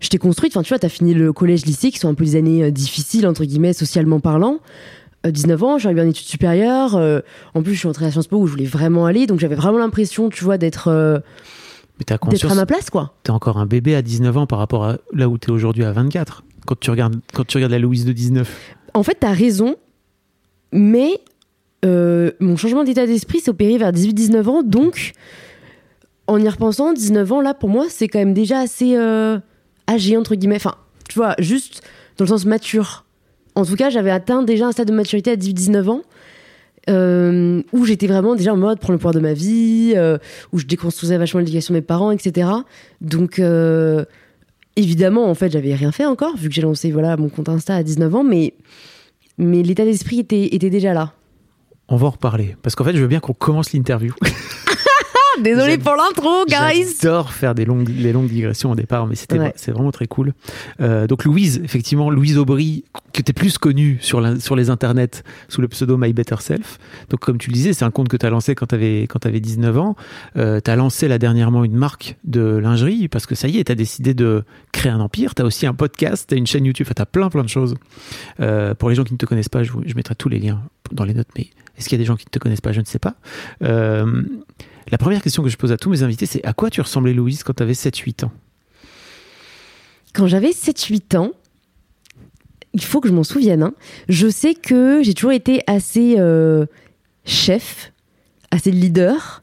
[0.00, 0.56] j'étais construite.
[0.56, 2.70] Enfin, tu vois, t'as fini le collège, lycée, qui sont un peu des années euh,
[2.70, 4.60] difficiles, entre guillemets, socialement parlant.
[5.26, 6.94] Euh, 19 ans, je suis arrivée en études supérieures.
[6.96, 7.20] euh,
[7.54, 9.26] en plus, je suis entrée à Sciences Po où je voulais vraiment aller.
[9.26, 11.18] Donc, j'avais vraiment l'impression, tu vois, d'être, euh,
[11.98, 13.14] d'être à ma place, quoi.
[13.24, 15.92] t'es encore un bébé à 19 ans par rapport à là où t'es aujourd'hui à
[15.92, 16.44] 24.
[16.66, 18.76] Quand tu regardes, quand tu regardes la Louise de 19.
[18.94, 19.76] En fait, t'as raison,
[20.72, 21.20] mais
[21.84, 25.12] euh, mon changement d'état d'esprit s'est opéré vers 18-19 ans, donc
[26.26, 29.38] en y repensant, 19 ans, là, pour moi, c'est quand même déjà assez euh,
[29.88, 30.56] âgé, entre guillemets.
[30.56, 30.74] Enfin,
[31.08, 31.82] tu vois, juste
[32.18, 33.04] dans le sens mature.
[33.58, 36.02] En tout cas, j'avais atteint déjà un stade de maturité à 18-19 ans.
[36.88, 40.16] euh, où j'étais vraiment déjà en mode prendre le pouvoir de ma vie, euh,
[40.52, 42.48] où je déconstruisais vachement l'éducation de mes parents, etc.
[43.02, 44.04] Donc, euh,
[44.76, 47.74] évidemment, en fait, j'avais rien fait encore, vu que j'ai lancé voilà, mon compte Insta
[47.74, 48.54] à 19 ans, mais,
[49.36, 51.12] mais l'état d'esprit était, était déjà là.
[51.88, 52.56] On va en reparler.
[52.62, 54.14] Parce qu'en fait, je veux bien qu'on commence l'interview.
[55.42, 59.38] Désolé pour l'intro, guys J'adore faire des longues, les longues digressions au départ, mais c'était
[59.38, 59.52] Ouais.
[59.56, 60.32] c'est vraiment très cool.
[60.80, 65.22] Euh, donc Louise, effectivement, Louise Aubry, qui était plus connue sur, la- sur les internets
[65.48, 66.78] sous le pseudo My Better Self.
[67.10, 69.02] Donc comme tu le disais, c'est un compte que tu as lancé quand tu avais,
[69.08, 69.96] quand avais 19 ans.
[70.36, 73.64] Euh, tu as lancé là dernièrement une marque de lingerie parce que ça y est,
[73.64, 75.34] tu as décidé de créer un empire.
[75.34, 77.48] Tu as aussi un podcast, tu as une chaîne YouTube, tu as plein plein de
[77.48, 77.74] choses.
[78.40, 80.38] Euh, pour les gens qui ne te connaissent pas, je, vous- je mettrai tous les
[80.38, 82.60] liens dans les notes, mais est-ce qu'il y a des gens qui ne te connaissent
[82.60, 82.72] pas?
[82.72, 83.14] Je ne sais pas.
[83.62, 84.22] Euh,
[84.90, 87.12] la première question que je pose à tous mes invités, c'est à quoi tu ressemblais
[87.12, 88.32] Louise quand tu avais 7-8 ans?
[90.14, 91.32] Quand j'avais 7-8 ans,
[92.72, 93.74] il faut que je m'en souvienne, hein,
[94.08, 96.66] je sais que j'ai toujours été assez euh,
[97.24, 97.92] chef,
[98.50, 99.42] assez leader.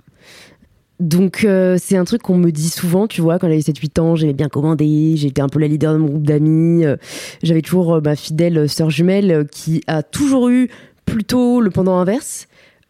[0.99, 4.15] Donc euh, c'est un truc qu'on me dit souvent, tu vois, quand j'avais 7-8 ans,
[4.15, 6.95] j'aimais bien commander, j'étais un peu la leader de mon groupe d'amis, euh,
[7.43, 10.69] j'avais toujours ma fidèle sœur jumelle qui a toujours eu
[11.05, 12.47] plutôt le pendant inverse,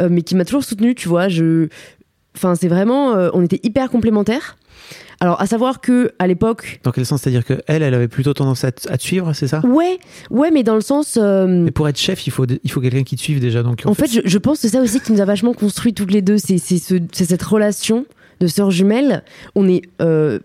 [0.09, 1.67] mais qui m'a toujours soutenue, tu vois, je...
[2.35, 3.15] Enfin, c'est vraiment...
[3.15, 4.57] euh, on était hyper complémentaires.
[5.21, 7.21] Alors, à savoir que à l'époque, Dans quel sens?
[7.21, 9.61] C'est-à-dire que elle, elle avait plutôt tendance à te, suivre, c'est ça?
[9.65, 9.97] Ouais,
[10.29, 11.17] ouais, mais dans le sens.
[11.19, 13.63] euh, Mais pour être chef, il faut, il faut quelqu'un qui te suive déjà.
[13.63, 15.93] Donc en fait, je, je pense que c'est ça aussi qui nous a vachement construit
[15.93, 16.37] toutes les deux.
[16.37, 18.05] C'est c'est ce- cette relation
[18.41, 19.23] de sœurs jumelles.
[19.55, 19.83] On est.
[20.01, 20.39] euh,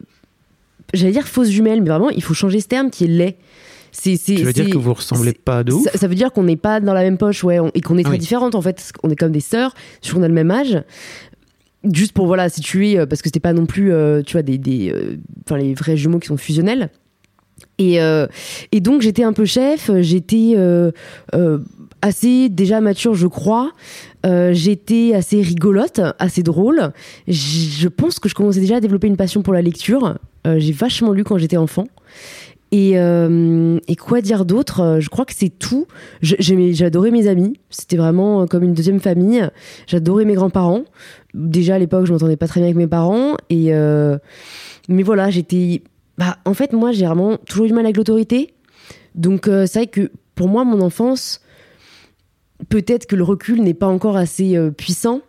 [0.95, 3.37] J'allais dire fausse jumelle, mais vraiment, il faut changer ce terme qui est laid.
[3.93, 5.83] C'est, c'est, tu veux dire que vous ressemblez pas de ouf?
[5.85, 7.99] ça, ça veut dire qu'on n'est pas dans la même poche, ouais, on- et qu'on
[7.99, 8.19] est très Oui.
[8.19, 8.93] différentes en fait.
[9.03, 10.81] On est comme des sœurs, sur qu'on a le même âge.
[11.85, 14.59] Juste pour voilà situer, euh, parce que c'était pas non plus, euh, tu vois, des,
[14.59, 15.17] des, euh,
[15.47, 16.91] enfin les vrais jumeaux qui sont fusionnels.
[17.79, 17.99] Et,
[18.73, 20.55] et donc j'étais un peu chef, j'étais
[22.03, 23.73] assez déjà mature, je crois.
[24.25, 26.93] J'étais assez rigolote, assez drôle.
[27.27, 30.19] Je pense que je commençais déjà à développer une passion pour la lecture.
[30.45, 31.87] J'ai vachement lu quand j'étais enfant.
[32.71, 34.99] Et, et quoi dire d'autre?
[35.01, 35.87] Je crois que c'est tout.
[36.21, 37.55] J'adorais mes amis.
[37.71, 39.49] C'était vraiment comme une deuxième famille.
[39.87, 40.85] J'adorais mes grands-parents.
[41.35, 43.37] Déjà à l'époque, je m'entendais pas très bien avec mes parents.
[43.49, 44.19] Et euh,
[44.89, 45.83] mais voilà, j'étais.
[46.19, 48.55] Bah, en fait, moi, j'ai vraiment toujours eu du mal avec l'autorité.
[49.15, 51.41] Donc, euh, c'est vrai que pour moi, mon enfance,
[52.69, 55.23] peut-être que le recul n'est pas encore assez euh, puissant.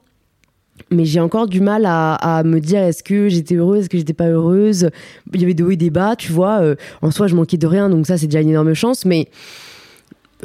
[0.90, 4.14] Mais j'ai encore du mal à, me dire est-ce que j'étais heureuse, est-ce que j'étais
[4.14, 4.90] pas heureuse?
[5.32, 6.60] Il y avait des hauts et des bas, tu vois.
[7.04, 9.06] En soi, je manquais de rien, donc ça, c'est déjà une énorme chance.
[9.06, 9.30] Mais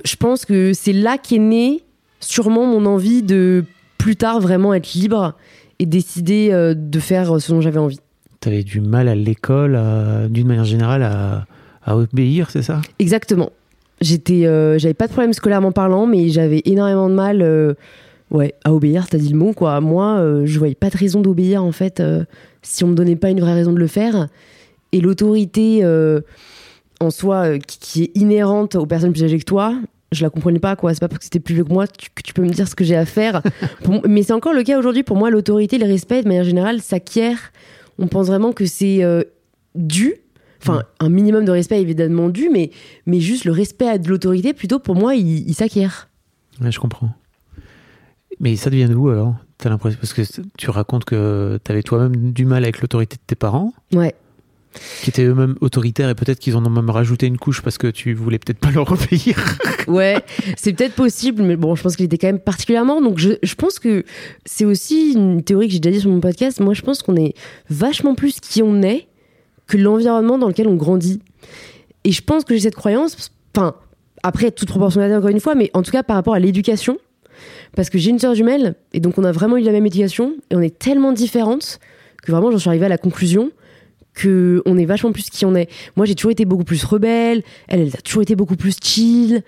[0.05, 1.83] je pense que c'est là qu'est née
[2.21, 3.64] sûrement mon envie de
[4.07, 5.35] plus tard vraiment être libre
[5.81, 7.99] et décider euh, de faire ce dont j'avais envie.
[8.38, 9.77] T'avais du mal à l'école,
[10.31, 11.47] d'une manière générale, à,
[11.85, 12.81] à obéir, c'est ça?
[13.01, 13.51] Exactement.
[14.01, 17.75] J'étais, euh, j'avais pas de problème scolairement parlant, mais j'avais énormément de mal, euh,
[18.31, 19.09] ouais, à obéir.
[19.09, 19.81] T'as dit le mot, quoi.
[19.81, 22.25] Moi, euh, je voyais pas de raison d'obéir en fait, euh,
[22.62, 24.29] si on me donnait pas une vraie raison de le faire.
[24.92, 26.21] Et l'autorité euh,
[27.01, 29.75] en soi, euh, qui, qui est inhérente aux personnes plus âgées que toi,
[30.12, 30.95] je la comprenais pas, quoi.
[30.95, 32.69] C'est pas parce que c'était plus vieux que moi tu- que tu peux me dire
[32.69, 33.42] ce que j'ai à faire.
[33.85, 35.03] Pour- mais c'est encore le cas aujourd'hui.
[35.03, 37.53] Pour moi, l'autorité, le respect, de manière générale, s'acquiert.
[37.99, 39.23] On pense vraiment que c'est euh,
[39.75, 40.14] dû.
[40.62, 42.71] Enfin, un minimum de respect évidemment dû, mais,
[43.07, 46.09] mais juste le respect de l'autorité, plutôt pour moi, il, il s'acquiert.
[46.61, 47.11] Ouais, je comprends.
[48.40, 49.35] Mais ça devient d'où alors?
[49.59, 50.23] T'as l'impression parce que
[50.59, 54.14] tu racontes que t'avais toi-même du mal avec l'autorité de tes parents, Ouais.
[55.03, 57.89] Qui étaient eux-mêmes autoritaires et peut-être qu'ils en ont même rajouté une couche parce que
[57.89, 59.37] tu voulais peut-être pas leur obéir.
[59.89, 60.23] Ouais,
[60.57, 63.01] c'est peut-être possible, mais bon, je pense qu'il était quand même particulièrement.
[63.01, 64.05] Donc, je, je pense que
[64.45, 66.61] c'est aussi une théorie que j'ai déjà dit sur mon podcast.
[66.61, 67.35] Moi, je pense qu'on est
[67.71, 69.07] vachement plus qui on est
[69.67, 71.21] que l'environnement dans lequel on grandit.
[72.05, 73.75] Et je pense que j'ai cette croyance, enfin,
[74.23, 76.99] après, toute proportionnalité encore une fois, mais en tout cas par rapport à l'éducation.
[77.75, 80.35] Parce que j'ai une sœur jumelle, et donc on a vraiment eu la même éducation,
[80.51, 81.79] et on est tellement différentes
[82.23, 83.51] que vraiment j'en suis arrivée à la conclusion
[84.16, 85.68] que on est vachement plus qui on est.
[85.94, 89.44] Moi, j'ai toujours été beaucoup plus rebelle, elle, elle a toujours été beaucoup plus chill.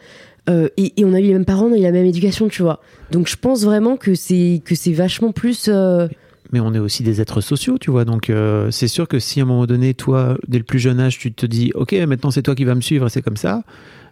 [0.48, 2.48] Euh, et, et on a eu les mêmes parents, on a eu la même éducation,
[2.48, 2.80] tu vois.
[3.10, 5.66] Donc je pense vraiment que c'est que c'est vachement plus.
[5.68, 6.06] euh,
[6.52, 8.06] mais on est aussi des êtres sociaux, tu vois.
[8.06, 10.98] Donc, euh, c'est sûr que si à un moment donné, toi, dès le plus jeune
[11.00, 13.64] âge, tu te dis, ok, maintenant c'est toi qui vas me suivre, c'est comme ça.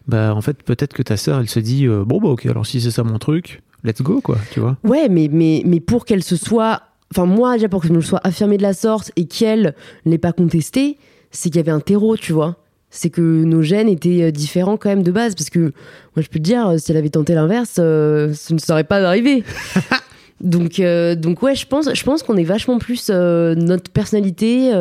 [0.07, 2.83] Bah, en fait, peut-être que ta sœur, elle se dit, bon, bah, ok, alors si
[2.83, 4.77] c'est ça mon truc, let's go, quoi, tu vois.
[4.85, 6.83] Ouais, mais, mais, mais pour qu'elle se soit.
[7.13, 10.19] Enfin, moi, déjà, pour que je me sois affirmée de la sorte et qu'elle n'ait
[10.19, 10.99] pas contesté,
[11.31, 12.57] c'est qu'il y avait un terreau, tu vois.
[12.91, 15.35] C'est que nos gènes étaient euh, différents quand même de base.
[15.35, 18.55] Parce que, moi, je peux te dire, euh, si elle avait tenté l'inverse, euh, ce
[18.55, 19.45] ne serait pas arrivé.
[20.41, 24.73] donc, euh, donc, ouais, je pense, je pense qu'on est vachement plus euh, notre personnalité.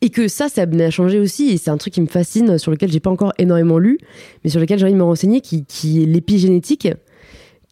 [0.00, 1.50] et que ça, ça a changer aussi.
[1.50, 3.98] Et c'est un truc qui me fascine, sur lequel j'ai pas encore énormément lu,
[4.42, 6.88] mais sur lequel j'ai envie de me renseigner, qui, qui est l'épigénétique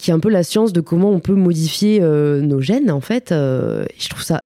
[0.02, 3.00] qui est un peu la science de comment on peut modifier euh, nos gènes, en
[3.00, 3.30] fait.
[3.30, 4.40] euh, je trouve ça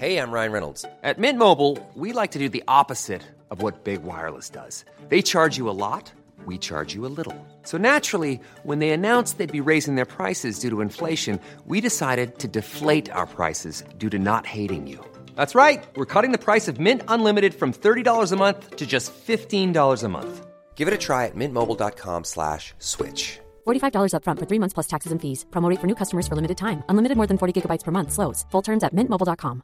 [0.00, 0.86] Hey, I'm Ryan Reynolds.
[1.02, 4.84] At Mint Mobile, we like to do the opposite of what Big Wireless does.
[5.10, 6.12] They charge you a lot,
[6.46, 7.34] we charge you a little.
[7.64, 12.38] So naturally, when they announced they'd be raising their prices due to inflation, we decided
[12.38, 15.04] to deflate our prices due to not hating you.
[15.36, 15.84] That's right.
[15.96, 20.08] We're cutting the price of Mint Unlimited from $30 a month to just $15 a
[20.08, 20.46] month.
[20.80, 23.38] Give it a try at mintmobile.com slash switch.
[23.66, 25.44] $45 upfront for three months plus taxes and fees.
[25.50, 26.82] Promo rate for new customers for limited time.
[26.88, 28.12] Unlimited more than 40 gigabytes per month.
[28.12, 28.46] Slows.
[28.50, 29.60] Full terms at mintmobile.com.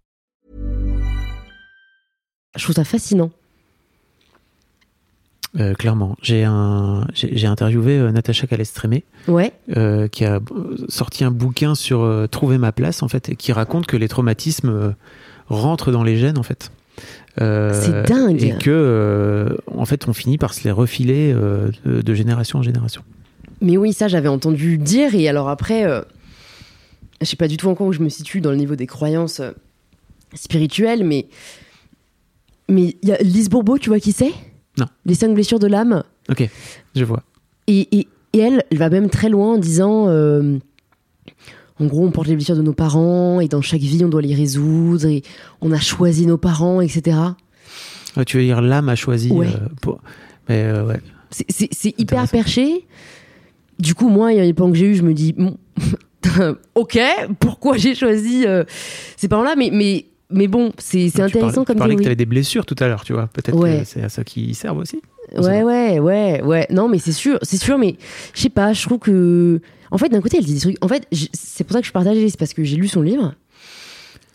[2.56, 3.30] Je trouve ça fascinant.
[5.58, 6.16] Euh, clairement.
[6.22, 9.52] J'ai un, j'ai j'ai interviewé euh, Natacha Calestrémé, Ouais.
[9.76, 13.36] euh, qui a euh, sorti un bouquin sur euh, trouver ma place, en fait, et
[13.36, 14.90] qui raconte que les traumatismes euh,
[15.48, 16.70] rentrent dans les gènes, en fait.
[17.40, 18.42] Euh, C'est dingue.
[18.42, 22.58] Et que, euh, en fait, on finit par se les refiler euh, de, de génération
[22.60, 23.02] en génération.
[23.60, 25.14] Mais oui, ça, j'avais entendu dire.
[25.14, 25.84] Et alors après,
[27.20, 29.40] je sais pas du tout encore où je me situe dans le niveau des croyances
[30.34, 31.26] spirituelles, mais
[32.68, 34.32] mais il y a Lise Bourbeau, tu vois qui c'est?
[34.78, 34.86] Non.
[35.06, 36.02] Les cinq blessures de l'âme?
[36.28, 36.48] Ok,
[36.94, 37.22] je vois.
[37.66, 40.58] Et, et- et elle, elle va même très loin en disant, euh,
[41.80, 44.22] en gros, on porte les blessures de nos parents et dans chaque vie, on doit
[44.22, 45.22] les résoudre et
[45.60, 47.16] on a choisi nos parents, etc.
[48.16, 49.46] Ouais, tu veux dire l'âme a choisi Ouais.
[49.48, 50.00] euh, pour...
[50.48, 51.00] Mais euh, ouais.
[51.30, 52.86] C'est- hyper perché.
[53.78, 55.56] Du coup, moi, il y a des plans que j'ai eu, je me dis, bon,
[56.74, 56.98] ok,
[57.40, 58.64] pourquoi j'ai choisi euh,
[59.16, 59.54] ces parents-là?
[59.56, 62.64] Mais, mais, mais bon, c'est intéressant parlais, tu comme parlais que tu avais des blessures
[62.64, 63.26] tout à l'heure, tu vois.
[63.26, 63.80] Peut-être Ouais.
[63.80, 65.02] que c'est à ça qu'ils servent aussi.
[65.36, 66.66] Ouais, ouais, ouais, ouais.
[66.70, 67.96] Non, mais c'est sûr, c'est sûr, mais
[68.34, 69.60] je sais pas, je trouve que.
[69.90, 70.84] En fait, d'un côté, elle dit des trucs.
[70.84, 73.34] En fait, c'est pour ça que je partage, c'est parce que j'ai lu son livre.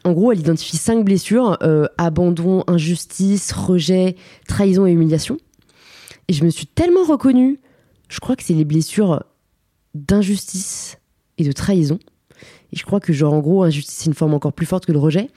[0.04, 4.16] En gros, elle identifie cinq blessures euh, abandon, injustice, rejet,
[4.48, 5.38] trahison et humiliation.
[6.28, 7.60] Et je me suis tellement reconnue.
[8.10, 9.24] Je crois que c'est les blessures
[9.94, 10.98] d'injustice
[11.38, 12.00] et de trahison.
[12.74, 14.92] Et je crois que, genre, en gros, injustice, c'est une forme encore plus forte que
[14.92, 15.30] le rejet.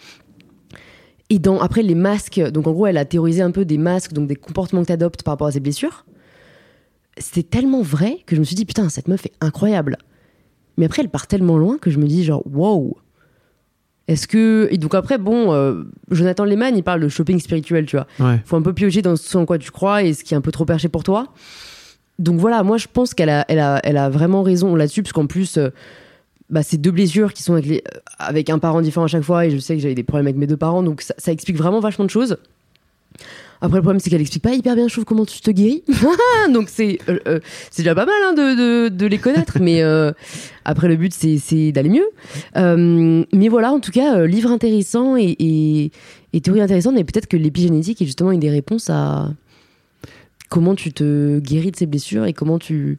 [1.31, 4.12] Et dans, après, les masques, donc en gros, elle a théorisé un peu des masques,
[4.12, 6.07] donc des comportements que tu adoptes par rapport à ces blessures.
[7.18, 9.96] C'était tellement vrai que je me suis dit, putain, cette meuf est incroyable.
[10.77, 12.96] Mais après, elle part tellement loin que je me dis, genre, wow.
[14.09, 14.68] Est-ce que.
[14.70, 18.07] Et donc après, bon, euh, Jonathan Lehman, il parle de shopping spirituel, tu vois.
[18.20, 18.40] Ouais.
[18.44, 20.42] Faut un peu piocher dans ce en quoi tu crois et ce qui est un
[20.42, 21.29] peu trop perché pour toi.
[22.18, 25.12] Donc voilà, moi je pense qu'elle a, elle a, elle a vraiment raison là-dessus, parce
[25.12, 25.70] qu'en plus, euh,
[26.50, 29.22] bah, c'est deux blessures qui sont avec, les- euh, avec un parent différent à chaque
[29.24, 31.33] fois, et je sais que j'avais des problèmes avec mes deux parents, donc ça, ça
[31.33, 32.37] explique vraiment vachement de choses.
[33.64, 35.85] Après, le problème, c'est qu'elle explique pas hyper bien, je comment tu te guéris.
[36.53, 40.12] donc c'est euh, euh, c'est déjà pas mal hein, de, de, les connaître, mais euh,
[40.66, 43.24] après, le but, c'est d'aller mieux.
[43.33, 45.90] Mais voilà, en tout cas, livre intéressant et, et,
[46.35, 49.31] et théorie intéressante, mais peut-être que l'épigénétique est justement une des réponses à
[50.50, 52.98] comment tu te guéris de ces blessures et comment tu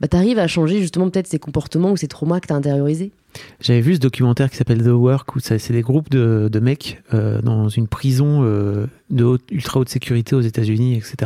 [0.00, 3.10] bah, arrives à changer justement peut-être ces comportements ou ces traumas que tu as intériorisés.
[3.60, 7.02] J'avais vu ce documentaire qui s'appelle The Work où c'est des groupes de, de mecs
[7.14, 11.16] euh, dans une prison euh, de haute- ultra haute sécurité aux États-Unis, etc.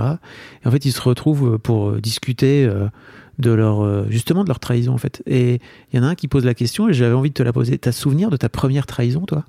[0.64, 2.88] Et en fait, ils se retrouvent pour euh, discuter euh,
[3.38, 5.22] de leur justement de leur trahison en fait.
[5.26, 5.60] Et
[5.92, 7.52] il y en a un qui pose la question et j'avais envie de te la
[7.52, 7.78] poser.
[7.78, 9.44] T'as souvenir de ta première trahison, toi?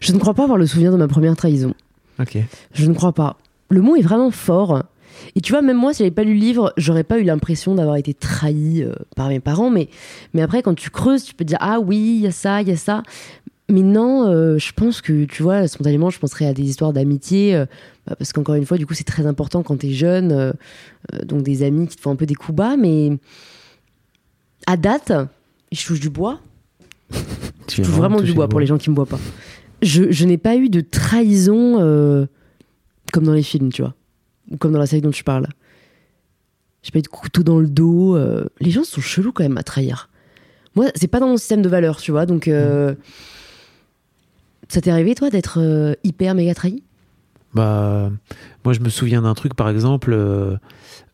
[0.00, 1.74] Je ne crois pas avoir le souvenir de ma première trahison.
[2.20, 2.38] Ok.
[2.74, 3.36] Je ne crois pas.
[3.68, 4.82] Le mot est vraiment fort.
[5.34, 7.74] Et tu vois, même moi, si j'avais pas lu le livre, j'aurais pas eu l'impression
[7.74, 9.70] d'avoir été trahi euh, par mes parents.
[9.70, 9.88] Mais,
[10.34, 12.62] mais après, quand tu creuses, tu peux te dire Ah oui, il y a ça,
[12.62, 13.02] il y a ça.
[13.70, 17.54] Mais non, euh, je pense que, tu vois, spontanément, je penserais à des histoires d'amitié.
[17.54, 17.64] euh,
[18.06, 20.32] bah, parce qu'encore une fois, du coup, c'est très important quand t'es jeune.
[20.32, 20.52] euh,
[21.24, 22.76] donc, des amis qui te font un peu des coups bas.
[22.76, 23.12] Mais
[24.66, 25.12] à date,
[25.70, 26.40] je touche du bois.
[27.66, 29.20] Tu Je touche vraiment du bois pour les gens qui me voient pas.
[29.80, 32.28] Je, je n'ai pas eu de trahison
[33.12, 33.94] comme dans les films, tu vois.
[34.58, 35.46] Comme dans la série dont tu parles.
[36.82, 38.16] J'ai pas eu de couteau dans le dos.
[38.16, 38.46] euh.
[38.60, 40.08] Les gens sont chelous quand même à trahir.
[40.74, 42.26] Moi, c'est pas dans mon système de valeurs, tu vois.
[42.26, 42.94] Donc, euh,
[44.68, 46.82] ça t'est arrivé, toi, d'être euh, hyper méga trahi?
[47.54, 48.10] Bah,
[48.64, 50.12] moi, je me souviens d'un truc, par exemple.
[50.14, 50.56] euh,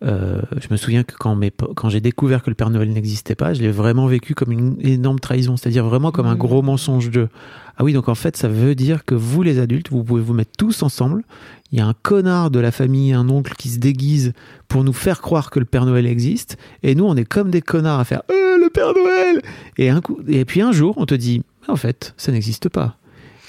[0.04, 2.92] euh, je me souviens que quand, mes po- quand j'ai découvert que le Père Noël
[2.92, 6.38] n'existait pas, je l'ai vraiment vécu comme une énorme trahison, c'est-à-dire vraiment comme un Mhm.
[6.38, 7.28] gros mensonge de.
[7.76, 10.34] Ah oui, donc en fait, ça veut dire que vous, les adultes, vous pouvez vous
[10.34, 11.24] mettre tous ensemble.
[11.72, 14.32] Il y a un connard de la famille, un oncle qui se déguise
[14.68, 17.60] pour nous faire croire que le Père Noël existe, et nous, on est comme des
[17.62, 19.42] connards à faire Euh, le Père Noël
[19.78, 22.96] et, un coup, et puis un jour, on te dit En fait, ça n'existe pas.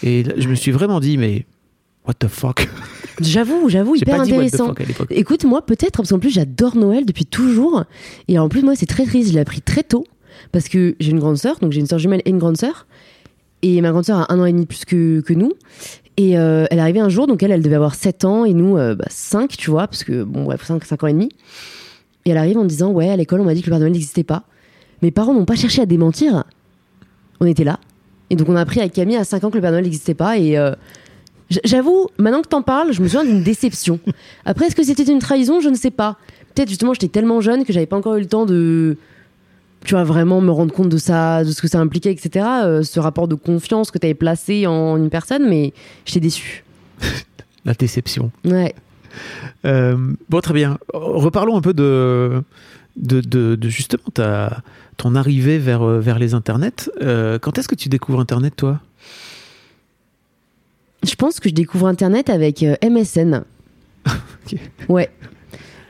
[0.02, 1.46] Et je me suis vraiment dit Mais
[2.10, 2.68] what the fuck?
[3.22, 4.74] J'avoue, j'avoue, hyper intéressant.
[5.12, 7.84] Écoute, moi, peut-être, parce qu'en plus, j'adore Noël depuis toujours.
[8.28, 9.30] Et en plus, moi, c'est très triste.
[9.30, 10.06] Je l'ai appris très tôt.
[10.52, 12.88] Parce que j'ai une grande sœur, donc j'ai une sœur jumelle et une grande sœur.
[13.62, 15.52] Et ma grande sœur a un an et demi plus que, que nous.
[16.18, 18.54] Et euh, elle est arrivée un jour, donc elle, elle devait avoir 7 ans et
[18.54, 21.30] nous, euh, bah, 5, tu vois, parce que, bon, bref, 5, 5 ans et demi.
[22.26, 23.92] Et elle arrive en disant Ouais, à l'école, on m'a dit que le Père Noël
[23.92, 24.44] n'existait pas.
[25.02, 26.46] Mes parents n'ont pas cherché à démentir.
[27.42, 27.80] On était là.
[28.30, 30.14] Et donc, on a appris avec Camille à 5 ans que le Père Noël n'existait
[30.14, 30.38] pas.
[30.38, 30.74] Et euh,
[31.64, 34.00] j'avoue, maintenant que t'en parles, je me souviens d'une déception.
[34.46, 35.62] Après, est-ce que c'était une trahison?
[35.62, 36.18] Je ne sais pas.
[36.54, 38.98] Peut-être justement, j'étais tellement jeune que j'avais pas encore eu le temps de,
[39.86, 42.46] tu vois, vraiment me rendre compte de ça, de ce que ça impliquait, etc.
[42.64, 45.74] euh, ce rapport de confiance que tu avais placé en une personne, mais
[46.06, 46.64] j'étais déçue.
[47.66, 48.32] La déception.
[48.46, 48.74] Ouais.
[49.66, 49.96] Euh,
[50.30, 50.78] bon, très bien.
[50.94, 52.42] Reparlons un peu de,
[52.96, 54.62] de, de, de justement ta,
[54.98, 56.90] ton arrivée vers, euh, vers les internets.
[57.02, 58.80] Euh, quand est-ce que tu découvres Internet, toi?
[61.04, 63.44] Je pense que je découvre Internet avec euh, MSN.
[64.52, 64.60] Ok.
[64.88, 65.10] Ouais.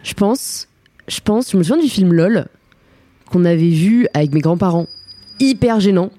[0.04, 0.68] Je pense,
[1.08, 2.48] je pense, je me souviens du film LOL
[3.32, 4.88] qu'on avait vu avec mes grands-parents.
[5.40, 6.12] Hyper gênant.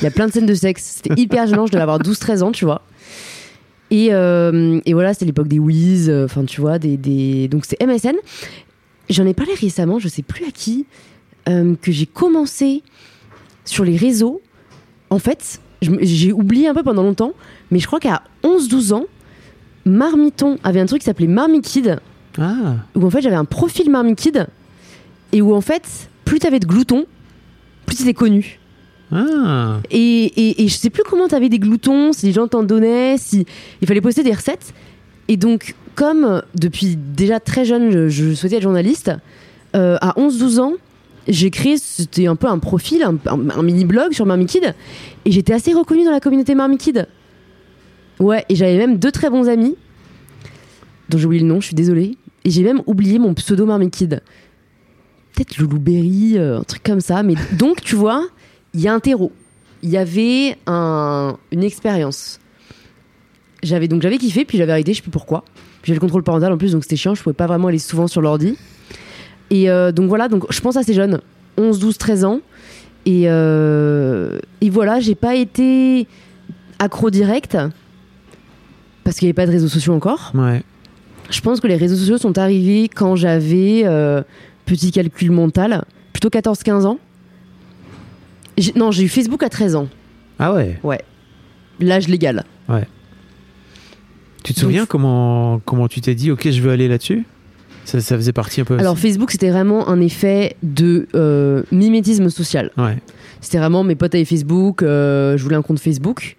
[0.00, 1.00] Il y a plein de scènes de sexe.
[1.02, 1.66] C'était hyper gênant.
[1.66, 2.82] Je devais avoir 12-13 ans, tu vois.
[3.90, 6.08] Et, euh, et voilà, c'était l'époque des Wiz.
[6.08, 7.48] euh, Enfin, tu vois, des, des...
[7.48, 8.14] donc c'est MSN.
[9.10, 10.86] J'en ai parlé récemment, je sais plus à qui,
[11.48, 12.82] euh, que j'ai commencé
[13.64, 14.40] sur les réseaux.
[15.10, 17.32] En fait, j'ai oublié un peu pendant longtemps,
[17.70, 19.04] mais je crois qu'à 11-12 ans,
[19.84, 21.98] Marmiton avait un truc qui s'appelait Marmikid,
[22.38, 24.46] Ah, où en fait j'avais un profil Marmikid,
[25.32, 27.06] et où en fait, plus t'avais de gloutons,
[27.86, 28.58] plus t'étais connu.
[29.12, 29.78] ah.
[29.90, 33.16] Et, et, et je sais plus comment t'avais des gloutons, si les gens t'en donnaient,
[33.18, 33.46] si
[33.80, 34.72] il fallait poster des recettes.
[35.28, 39.10] Et donc, comme depuis déjà très jeune, je, je souhaitais être journaliste,
[39.76, 40.72] euh, à 11-12 ans,
[41.26, 44.74] j'ai créé, c'était un peu un profil, un, un- un mini-blog sur Marmikid,
[45.24, 47.06] et j'étais assez reconnue dans la communauté Marmikid.
[48.20, 49.76] Ouais, et j'avais même deux très bons amis,
[51.08, 54.22] dont j'ai oublié le nom, je suis désolée, et j'ai même oublié mon pseudo Marmikid.
[55.34, 58.26] Peut-être Loulou Berry, euh, un truc comme ça, mais donc, tu vois,
[58.74, 59.30] il y a un terreau.
[59.82, 62.40] Il y avait un- une expérience.
[63.62, 65.44] J'avais donc j'avais kiffé, puis j'avais arrêté, je sais plus pourquoi.
[65.84, 68.08] J'ai le contrôle parental en plus, donc c'était chiant, je pouvais pas vraiment aller souvent
[68.08, 68.56] sur l'ordi.
[69.50, 71.20] Et euh, donc voilà, donc je pense assez jeune,
[71.56, 72.40] 11, 12, 13 ans.
[73.06, 76.06] Et, euh, et voilà, j'ai pas été
[76.78, 77.56] accro direct,
[79.08, 80.32] parce qu'il n'y avait pas de réseaux sociaux encore.
[80.34, 80.62] Ouais.
[81.30, 84.22] Je pense que les réseaux sociaux sont arrivés quand j'avais, euh,
[84.66, 86.98] petit calcul mental, plutôt 14-15 ans.
[88.76, 89.88] Non, j'ai eu Facebook à 13 ans.
[90.38, 90.78] Ah ouais.
[91.80, 92.44] L'âge légal.
[94.44, 97.24] Tu te Donc- souviens comment, comment tu t'es dit, ok, je veux aller là-dessus?
[97.86, 98.78] Ça, ça faisait partie un peu.
[98.78, 102.72] Alors Facebook, c'était vraiment un effet de euh, mimétisme social.
[102.76, 102.98] Ouais.
[103.40, 106.36] C'était vraiment mes potes avaient Facebook, euh, je voulais un compte Facebook.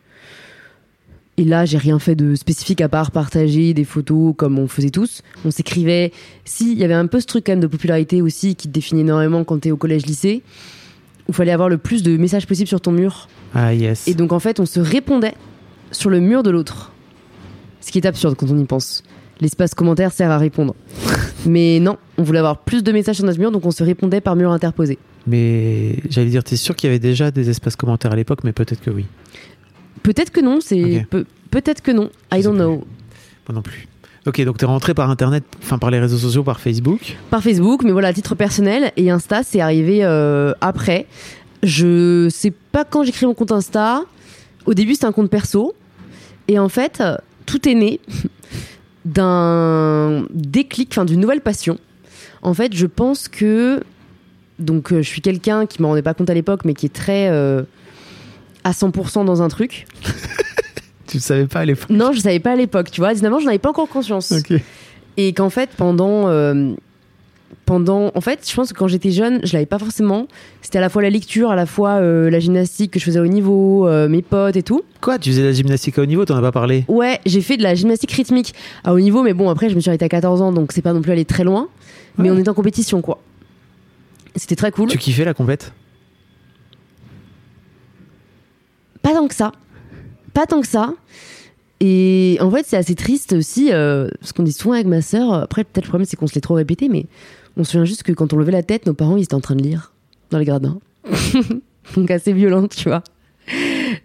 [1.40, 4.90] Et là, j'ai rien fait de spécifique à part partager des photos comme on faisait
[4.90, 5.22] tous.
[5.46, 6.12] On s'écrivait.
[6.44, 8.74] Si, il y avait un peu ce truc quand même de popularité aussi qui te
[8.74, 10.44] définit énormément quand t'es au collège-lycée,
[11.30, 13.30] où il fallait avoir le plus de messages possible sur ton mur.
[13.56, 14.06] Ah yes.
[14.10, 15.34] Et donc en fait, on se répondait
[15.94, 16.92] sur le mur de l'autre.
[17.80, 19.02] Ce qui est absurde quand on y pense.
[19.40, 20.76] L'espace commentaire sert à répondre.
[21.46, 24.20] Mais non, on voulait avoir plus de messages sur notre mur, donc on se répondait
[24.20, 24.98] par mur interposé.
[25.26, 28.52] Mais j'allais dire, t'es sûr qu'il y avait déjà des espaces commentaires à l'époque, mais
[28.52, 29.06] peut-être que oui.
[30.04, 31.06] Peut-être que non, c'est
[31.52, 32.10] peut-être que non.
[32.34, 32.84] I don't know.
[33.48, 33.88] Moi non plus.
[34.28, 37.18] Ok, donc t'es rentré par Internet, enfin par les réseaux sociaux, par Facebook.
[37.30, 38.92] Par Facebook, mais voilà, à titre personnel.
[38.98, 41.08] Et Insta, c'est arrivé euh, après.
[41.64, 44.04] Je sais pas quand j'ai créé mon compte Insta.
[44.66, 45.74] Au début, c'était un compte perso.
[46.48, 47.02] Et en fait,
[47.46, 48.00] tout est né
[49.06, 51.80] d'un déclic, enfin d'une nouvelle passion.
[52.42, 53.82] En fait, je pense que
[54.60, 56.94] donc euh, je suis quelqu'un qui m'en rendait pas compte à l'époque, mais qui est
[56.94, 57.64] très euh,
[58.64, 59.86] à 100% dans un truc.
[61.08, 61.90] Tu ne savais pas à l'époque.
[61.90, 63.12] Non, je savais pas à l'époque, tu vois.
[63.14, 64.32] Évidemment, j'en avais pas encore conscience.
[65.18, 66.28] Et qu'en fait, pendant.
[66.28, 66.74] euh,
[67.66, 70.28] pendant, en fait, je pense que quand j'étais jeune, je l'avais pas forcément.
[70.62, 73.20] C'était à la fois la lecture, à la fois euh, la gymnastique que je faisais
[73.20, 74.84] au niveau, euh, mes potes et tout.
[75.02, 76.86] Quoi Tu faisais de la gymnastique à haut niveau T'en as pas parlé?
[76.88, 79.80] Ouais, j'ai fait de la gymnastique rythmique à haut niveau, mais bon, après, je me
[79.80, 81.70] suis arrêtée à 14 ans, donc c'est pas non plus aller très loin.
[82.20, 82.36] Mais Ouais.
[82.36, 83.20] on était en compétition, quoi.
[84.36, 84.90] C'était très cool.
[84.90, 85.74] Tu kiffais la compète?
[89.02, 89.52] Pas tant que ça.
[90.34, 90.94] Pas tant que ça.
[91.80, 95.34] Et en fait, c'est assez triste aussi, euh, ce qu'on dit souvent avec ma sœur.
[95.34, 97.06] Après, peut-être le problème, c'est qu'on se l'est trop répété, mais
[97.56, 99.40] on se souvient juste que quand on levait la tête, nos parents, ils étaient en
[99.40, 99.94] train de lire
[100.30, 100.80] dans les gradins.
[101.96, 103.04] donc assez violent, tu vois.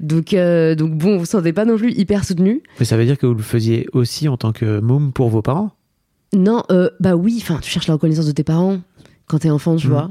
[0.00, 2.62] Donc, euh, donc bon, vous vous sentez pas non plus hyper soutenu.
[2.78, 5.42] Mais ça veut dire que vous le faisiez aussi en tant que môme pour vos
[5.42, 5.72] parents?
[6.32, 8.78] Non, euh, bah oui, enfin, tu cherches la reconnaissance de tes parents
[9.26, 9.92] quand t'es enfant, tu Mhm.
[9.92, 10.10] vois.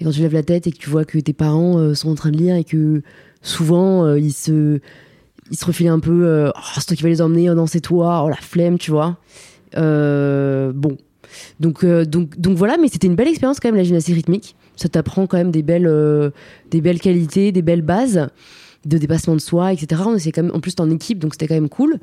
[0.00, 2.14] Et quand tu lèves la tête et que tu vois que tes parents sont en
[2.16, 3.02] train de lire et que
[3.46, 4.80] souvent euh, ils se
[5.50, 7.66] ils se refilaient un peu euh, oh, c'est toi qui vas les emmener, oh non,
[7.66, 9.16] c'est toi, oh la flemme, tu vois.
[9.76, 10.96] Euh, bon.
[11.60, 14.56] Donc, donc, donc voilà, mais c'était une belle expérience quand même, la gymnastique rythmique.
[14.74, 15.90] Ça t'apprend quand même des belles,
[16.70, 18.28] des belles qualités, des belles bases
[18.84, 20.02] de dépassement de soi, etc.
[20.06, 21.98] On quand en plus, en équipe, donc c'était quand même cool.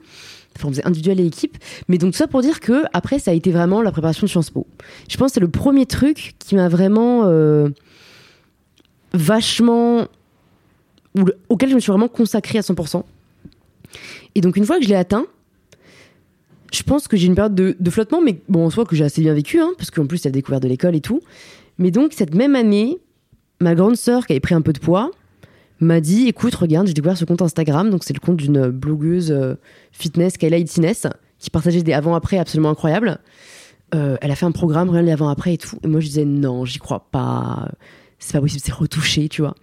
[0.56, 1.58] Enfin, on faisait individuel et équipe.
[1.88, 4.52] Mais donc, ça pour dire que après, ça a été vraiment la préparation de Sciences
[4.52, 4.68] Po.
[5.10, 7.28] Je pense que c'est le premier truc qui m'a vraiment
[9.14, 10.08] vachement.
[11.50, 13.04] Auquel je me suis vraiment consacrée à 100%.
[14.36, 15.26] Et donc, une fois que je l'ai atteint,
[16.72, 19.22] je pense que j'ai une période de, flottement, mais bon, en soi, que j'ai assez
[19.22, 21.22] bien vécu, hein, parce qu'en plus, a la découverte de l'école et tout.
[21.78, 22.98] Mais donc, cette même année,
[23.62, 25.12] ma grande sœur, qui avait pris un peu de poids,
[25.80, 27.90] m'a dit écoute, regarde, j'ai découvert ce compte Instagram.
[27.90, 29.56] Donc, c'est le compte d'une blogueuse euh,
[29.92, 30.94] fitness, Kayla Itines,
[31.38, 33.20] qui partageait des avant-après absolument incroyables.
[33.94, 35.78] Euh, elle a fait un programme, rien les avant-après et tout.
[35.84, 37.70] Et moi, je disais non, j'y crois pas.
[38.24, 39.56] C'est pas possible, c'est retouché, tu vois.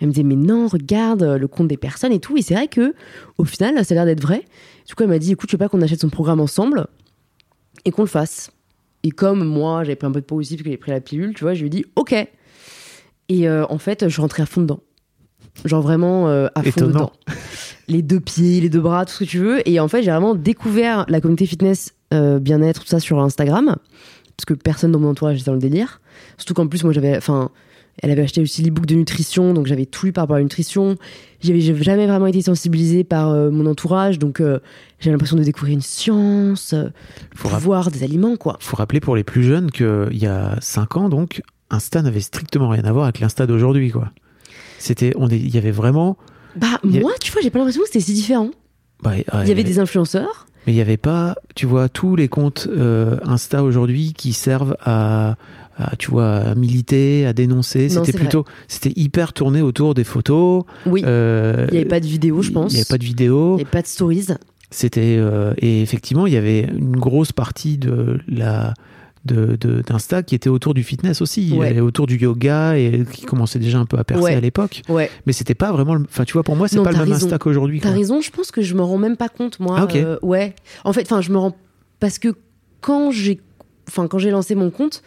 [0.00, 2.36] Elle me disait mais non, regarde euh, le compte des personnes et tout.
[2.36, 2.94] Et c'est vrai que
[3.38, 4.44] au final, ça a l'air d'être vrai.
[4.86, 6.86] Du coup, elle m'a dit écoute, tu veux pas qu'on achète son programme ensemble
[7.84, 8.50] et qu'on le fasse.
[9.02, 11.00] Et comme moi, j'avais pris un peu de poids aussi, parce que j'ai pris la
[11.00, 12.14] pilule, tu vois, je lui ai dit ok.
[13.28, 14.80] Et euh, en fait, je rentrée à fond dedans.
[15.64, 16.88] Genre vraiment euh, à fond Étonnant.
[16.88, 17.12] dedans.
[17.88, 19.68] Les deux pieds, les deux bras, tout ce que tu veux.
[19.68, 23.76] Et en fait, j'ai vraiment découvert la communauté fitness, euh, bien-être, tout ça sur Instagram.
[24.36, 26.00] Parce que personne dans mon entourage était dans le délire.
[26.38, 27.16] Surtout qu'en plus, moi, j'avais.
[27.16, 27.50] Enfin,
[28.02, 30.44] elle avait acheté aussi l'e-book de nutrition, donc j'avais tout lu par rapport à la
[30.44, 30.96] nutrition.
[31.42, 34.58] J'avais jamais vraiment été sensibilisée par euh, mon entourage, donc euh,
[35.00, 36.88] j'avais l'impression de découvrir une science, euh,
[37.36, 38.56] pouvoir des aliments, quoi.
[38.60, 42.68] faut rappeler pour les plus jeunes qu'il y a 5 ans, donc, Insta n'avait strictement
[42.68, 44.10] rien à voir avec l'Insta d'aujourd'hui, quoi.
[44.78, 46.16] C'était, on il y avait vraiment.
[46.56, 48.50] Bah, a- moi, tu vois, j'ai pas l'impression que c'était si différent.
[49.02, 50.46] bah, Il y avait des influenceurs.
[50.66, 54.76] Mais il n'y avait pas, tu vois, tous les comptes euh, Insta aujourd'hui qui servent
[54.84, 55.36] à,
[55.80, 57.88] à, tu vois, à militer, à dénoncer.
[57.88, 60.64] Non, C'était plutôt, c'était hyper tourné autour des photos.
[60.86, 61.02] Oui.
[61.06, 62.72] Euh, Il n'y avait pas de vidéo, je pense.
[62.72, 63.54] Il n'y avait pas de Il vidéo.
[63.56, 64.26] n'y avait pas de stories.
[64.70, 68.74] C'était euh, et effectivement, il y avait une grosse partie de la
[69.26, 71.74] de de- d'Insta qui était autour du fitness aussi, Ouais.
[71.74, 74.34] et autour du yoga et qui commençait déjà un peu à percer Ouais.
[74.34, 74.80] à l'époque.
[74.88, 75.10] Ouais.
[75.26, 75.96] Mais c'était pas vraiment.
[76.08, 77.26] Enfin, tu vois, pour moi, c'est pas le même raison.
[77.26, 77.80] Insta qu'aujourd'hui.
[77.80, 79.76] T'as raison, je pense que je me rends même pas compte, moi.
[79.78, 79.96] Ah.
[79.96, 80.54] Euh, ouais.
[80.84, 81.54] En fait, enfin, je me rends.
[81.98, 82.28] Parce que
[82.80, 83.40] quand j'ai
[83.88, 85.02] enfin, quand j'ai lancé mon compte,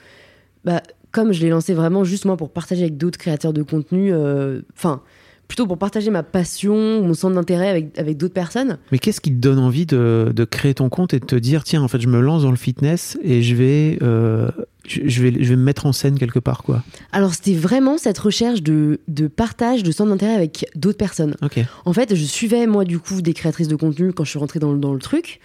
[0.65, 4.11] bah, comme je l'ai lancé vraiment juste moi pour partager avec d'autres créateurs de contenu,
[4.13, 5.01] euh, enfin,
[5.47, 8.77] plutôt pour partager ma passion, mon centre d'intérêt avec, avec d'autres personnes.
[8.91, 11.63] Mais qu'est-ce qui te donne envie de, de créer ton compte et de te dire
[11.63, 14.49] tiens en fait je me lance dans le fitness et je vais euh,
[14.87, 16.81] je, je vais je vais me mettre en scène quelque part quoi?
[17.11, 21.35] Alors, c'était vraiment cette recherche de, de partage, de centre d'intérêt avec d'autres personnes.
[21.43, 21.59] Ok.
[21.85, 24.59] En fait, je suivais moi du coup des créatrices de contenu quand je suis rentrée
[24.59, 25.39] dans, le- dans le truc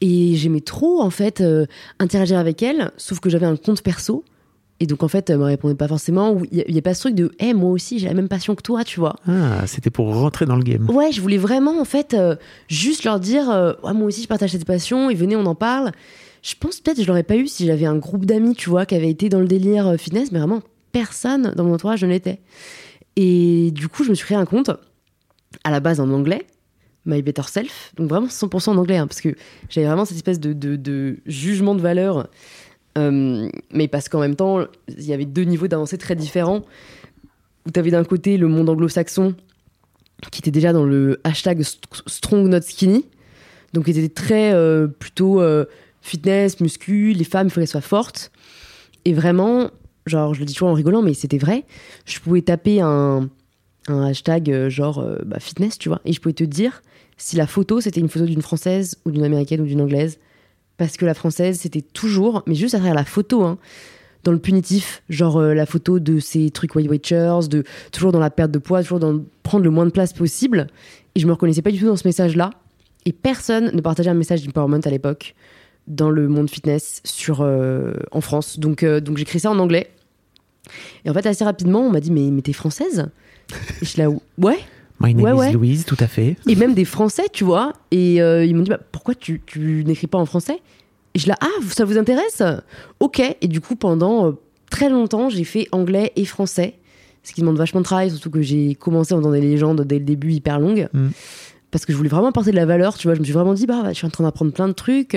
[0.00, 1.66] et j'aimais trop en fait euh,
[1.98, 4.24] interagir avec elles, sauf que j'avais un compte perso
[4.80, 7.14] et donc en fait elle me répondait pas forcément il y, a- pas ce truc
[7.14, 9.16] de hey, moi aussi j'ai la même passion que toi, tu vois.
[9.26, 10.88] Ah c'était pour rentrer dans le game.
[10.90, 12.36] Ouais, je voulais vraiment en fait euh,
[12.68, 15.54] juste leur dire euh, Ouais, moi aussi je partage cette passion et venez on en
[15.54, 15.92] parle.
[16.42, 18.86] Je pense peut-être que je l'aurais pas eu si j'avais un groupe d'amis, tu vois,
[18.86, 20.62] qui avait été dans le délire euh, fitness, mais vraiment
[20.92, 22.40] personne dans mon entourage ne l'était.
[23.16, 24.70] Et du coup, je me suis créé un compte
[25.64, 26.46] à la base en anglais,
[27.06, 29.34] My Better Self, donc vraiment 100% en anglais, hein, parce que
[29.68, 32.28] j'avais vraiment cette espèce de, de- de jugement de valeur,
[32.96, 36.62] euh, mais parce qu'en même temps, il y avait deux niveaux d'avancée très différents,
[37.66, 39.34] où tu avais d'un côté le monde anglo-saxon,
[40.32, 43.04] qui était déjà dans le hashtag st- Strong Not Skinny,
[43.72, 45.66] donc qui était très euh, plutôt euh,
[46.00, 48.32] fitness, muscu, les femmes, il faut qu'elles soient fortes,
[49.04, 49.70] et vraiment,
[50.06, 51.64] genre, je le dis toujours en rigolant, mais c'était vrai,
[52.06, 53.28] je pouvais taper un,
[53.88, 56.82] hashtag genre bah, fitness, tu vois, et je pouvais te dire
[57.16, 60.18] si la photo c'était une photo d'une française ou d'une américaine ou d'une anglaise.
[60.78, 63.58] Parce que la française c'était toujours, mais juste à travers la photo, hein,
[64.24, 68.18] dans le punitif, genre euh, la photo de ces trucs Weight Watchers, de toujours dans
[68.18, 70.66] la perte de poids, toujours dans prendre le moins de place possible.
[71.14, 72.50] Et je me reconnaissais pas du tout dans ce message-là.
[73.06, 75.34] Et personne ne partageait un message d'empowerment à l'époque
[75.86, 78.58] dans le monde fitness sur, euh, en France.
[78.58, 79.90] Donc, euh, donc créé ça en anglais.
[81.04, 83.08] Et en fait, assez rapidement, on m'a dit Mais, mais t'es française?
[83.50, 84.58] Et je suis là, ouais.
[85.00, 85.52] My name Ouais, is ouais.
[85.52, 86.36] Louise, tout à fait.
[86.46, 87.72] Et même des Français, tu vois.
[87.90, 90.60] Et euh, ils m'ont dit bah, Pourquoi tu, tu n'écris pas en français?
[91.14, 92.42] Et je là, ah, ça vous intéresse?
[93.00, 93.20] Ok.
[93.40, 94.32] Et du coup, pendant euh,
[94.70, 96.74] très longtemps, j'ai fait anglais et français.
[97.22, 99.98] Ce qui demande vachement de travail, surtout que j'ai commencé en faisant des légendes dès
[99.98, 100.88] le début hyper longues.
[100.92, 101.08] Mm.
[101.70, 103.14] parce que je voulais vraiment apporter de la valeur, tu vois.
[103.14, 105.16] Je me suis vraiment dit, bah, je suis en train d'apprendre plein de trucs.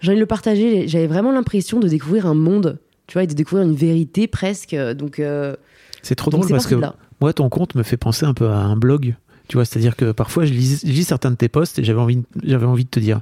[0.00, 0.88] J'ai envie de le partager.
[0.88, 4.74] J'avais vraiment l'impression de découvrir un monde, tu vois, et de découvrir une vérité presque.
[4.74, 5.54] Donc, euh,
[6.02, 6.74] C'est trop donc drôle c'est parce que.
[7.20, 9.14] Moi, ton compte me fait penser un peu à un blog.
[9.48, 12.66] Tu vois, c'est-à-dire que parfois, je lis, certains de tes posts et j'avais envie, j'avais
[12.66, 13.20] envie de te dire,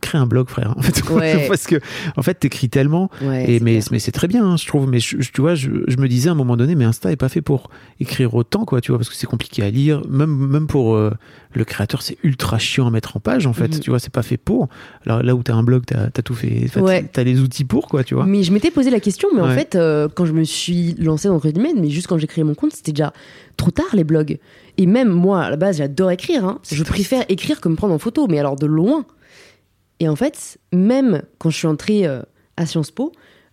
[0.00, 0.74] crée un blog, frère.
[0.76, 1.46] En fait, Ouais.
[1.48, 1.76] parce que,
[2.16, 3.10] en fait, t'écris tellement.
[3.22, 4.88] Ouais, et mais, c'est très bien, hein, je trouve.
[4.88, 7.16] Mais je- tu vois, je, je me disais à un moment donné, mais Insta est
[7.16, 7.70] pas fait pour
[8.00, 10.02] écrire autant, quoi, tu vois, parce que c'est compliqué à lire.
[10.08, 11.10] Même, même pour euh,
[11.54, 13.68] le créateur, c'est ultra chiant à mettre en page, en fait.
[13.74, 13.80] Mhm.
[13.80, 14.68] Tu vois, c'est pas fait pour.
[15.06, 16.66] Alors là où t'as un blog, t'as as tout fait.
[16.78, 17.04] Ouais.
[17.12, 18.26] T'as les outils pour, quoi, tu vois.
[18.26, 21.28] Mais je m'étais posé la question, mais en fait, euh, quand je me suis lancée
[21.28, 21.40] dans le
[21.80, 23.12] mais juste quand j'ai créé mon compte, c'était déjà
[23.56, 24.38] trop tard les blogs.
[24.78, 26.44] Et même moi, à la base, j'adore écrire.
[26.44, 26.58] hein.
[26.70, 29.04] Je préfère écrire que me prendre en photo, mais alors de loin.
[30.00, 32.22] Et en fait, même quand je suis entrée euh,
[32.56, 33.12] à Sciences Po,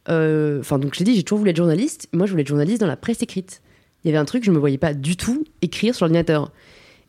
[0.10, 2.08] euh, enfin, donc je t'ai dit, j'ai toujours voulu être journaliste.
[2.14, 3.62] Moi, je voulais être journaliste dans la presse écrite.
[4.04, 6.52] Il y avait un truc, je me voyais pas du tout écrire sur l'ordinateur.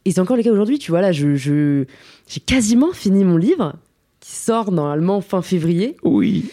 [0.04, 3.74] Et c'est encore le cas aujourd'hui, tu vois, là, je, j'ai quasiment fini mon livre,
[4.20, 6.46] qui sort normalement fin février, Oui.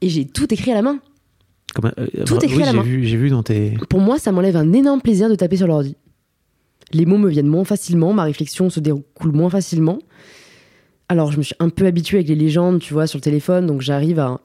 [0.00, 1.00] et j'ai tout écrit à la main.
[1.74, 2.82] Comme, euh, Tout écrit à la main.
[2.82, 3.74] vu, j'ai vu dans tes.
[3.90, 5.96] Pour moi, ça m'enlève un énorme plaisir de taper sur l'ordi.
[6.92, 9.98] Les mots me viennent moins facilement, ma réflexion se déroule moins facilement.
[11.08, 13.66] Alors, je me suis un peu habituée avec les légendes, tu vois, sur le téléphone,
[13.66, 14.40] donc j'arrive à.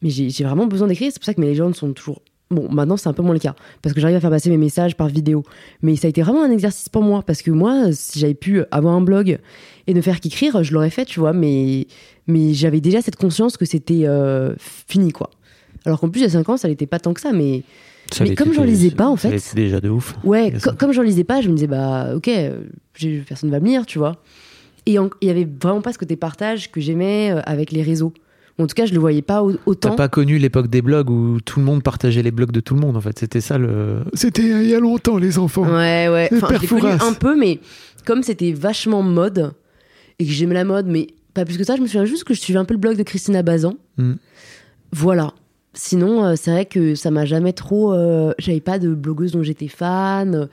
[0.00, 2.22] Mais j'ai vraiment besoin d'écrire, c'est pour ça que mes légendes sont toujours.
[2.50, 4.56] Bon, maintenant, c'est un peu moins le cas, parce que j'arrive à faire passer mes
[4.56, 5.42] messages par vidéo.
[5.82, 8.62] Mais ça a été vraiment un exercice pour moi, parce que moi, si j'avais pu
[8.70, 9.38] avoir un blog
[9.86, 11.86] et ne faire qu'écrire, je l'aurais fait, tu vois, mais,
[12.26, 15.28] mais j'avais déjà cette conscience que c'était euh, fini, quoi.
[15.84, 17.64] Alors qu'en plus, il y a 5 ans, ça n'était pas tant que ça, mais.
[18.10, 19.34] Ça Mais comme j'en lisais pas, en ça fait.
[19.34, 20.14] l'était déjà de ouf.
[20.24, 20.72] Ouais, co- ça.
[20.72, 22.30] comme j'en lisais pas, je me disais, bah, ok,
[23.26, 24.22] personne va me lire, tu vois.
[24.88, 28.12] Et il y avait vraiment pas ce côté partage que j'aimais euh, avec les réseaux.
[28.58, 29.94] En tout cas, je le voyais pas au- T'as autant.
[29.94, 32.80] pas connu l'époque des blogs où tout le monde partageait les blogs de tout le
[32.80, 33.16] monde, en fait.
[33.18, 33.98] C'était ça le.
[34.14, 35.62] C'était il y a longtemps, les enfants.
[35.62, 36.28] Ouais, ouais.
[36.32, 37.60] Enfin, j'ai connu un peu, mais
[38.04, 39.52] comme c'était vachement mode
[40.18, 42.34] et que j'aimais la mode, mais pas plus que ça, je me souviens juste que
[42.34, 43.74] je suivais un peu le blog de Christina Bazan.
[43.98, 44.14] Mm.
[44.92, 45.32] Voilà.
[45.74, 47.92] Sinon, euh, c'est vrai que ça m'a jamais trop.
[47.92, 50.48] euh, J'avais pas de blogueuse dont j'étais fan.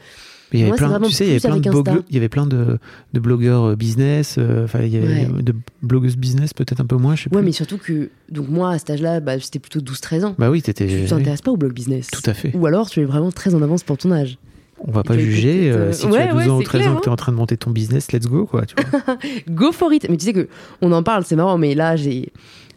[0.53, 2.13] Mais il y avait Moi, plein, tu sais, il y avait plein de, blogue- il
[2.15, 2.77] y avait plein de,
[3.13, 5.41] de blogueurs euh, business, euh, enfin, il y avait Ouais.
[5.41, 7.45] de blogueuses business, peut-être un peu moins, je sais Ouais, plus.
[7.47, 8.09] mais surtout que.
[8.29, 10.35] Donc, moi, à cet âge-là, bah, c'était plutôt 12-13 ans.
[10.37, 10.85] Bah oui, t'étais.
[10.87, 12.07] Tu t'intéresses pas au blog business.
[12.11, 12.55] Tout à fait.
[12.55, 14.37] Ou alors tu es vraiment très en avance pour ton âge.
[14.79, 15.71] On va pas tu as juger.
[15.71, 17.09] euh, si tu ouais, as 12 ouais, ans ou c'est 13 clair, ans que t'es
[17.09, 18.65] en train de monter ton business, let's go, quoi.
[18.65, 19.17] Tu vois.
[19.49, 20.47] Go for it Mais tu sais que
[20.81, 22.31] on en parle, c'est marrant, mais là j'ai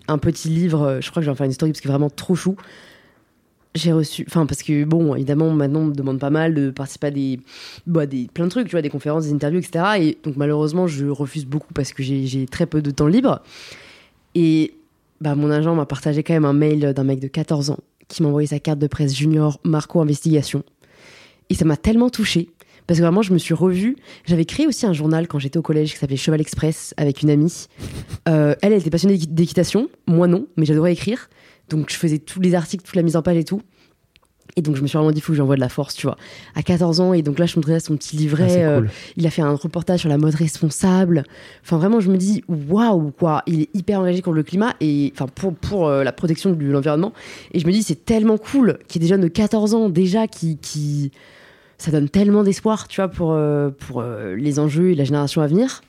[0.07, 2.09] un petit livre, je crois que je vais en faire une story parce que vraiment
[2.09, 2.57] trop chou.
[3.79, 7.07] J'ai reçu, enfin parce que bon, évidemment maintenant on me demande pas mal de participer
[7.07, 7.41] à des,
[7.87, 9.85] bah, des plein de trucs, tu vois, des conférences, des interviews, etc.
[10.01, 13.41] Et donc malheureusement je refuse beaucoup parce que j'ai très peu de temps libre.
[14.35, 14.75] Et
[15.21, 18.23] bah mon agent m'a partagé quand même un mail d'un mec de 14 ans qui
[18.23, 20.63] m'a envoyé sa carte de presse junior Marco Investigation.
[21.51, 22.49] Et ça m'a tellement touchée.
[22.87, 23.97] Parce que vraiment, je me suis revue.
[24.25, 27.29] J'avais créé aussi un journal quand j'étais au collège qui s'appelait Cheval Express avec une
[27.29, 27.67] amie.
[28.31, 29.91] Euh, elle, elle était passionnée d'équi- d'équitation.
[30.07, 31.29] Moi, non, mais j'adorais écrire.
[31.69, 33.63] Donc, je faisais tous les articles, toute la mise en page et tout.
[34.57, 36.07] Et donc, je me suis vraiment dit, il faut que j'envoie de la force, tu
[36.07, 36.17] vois.
[36.55, 38.65] À 14 ans, et donc là, je montrais son petit livret.
[38.65, 38.83] Ah, euh,
[39.17, 41.23] il a fait un reportage sur la mode responsable.
[41.63, 43.43] Enfin, vraiment, je me dis, waouh, quoi.
[43.47, 46.65] Il est hyper engagé contre le climat et enfin pour, pour euh, la protection de
[46.65, 47.13] l'environnement.
[47.53, 49.89] Et je me dis, c'est tellement cool qu'il y ait des jeunes de 14 ans
[49.89, 50.57] déjà qui.
[50.59, 51.13] qui...
[51.81, 55.47] Ça donne tellement d'espoir, tu vois, pour, euh, pour les enjeux et la génération à
[55.47, 55.83] venir.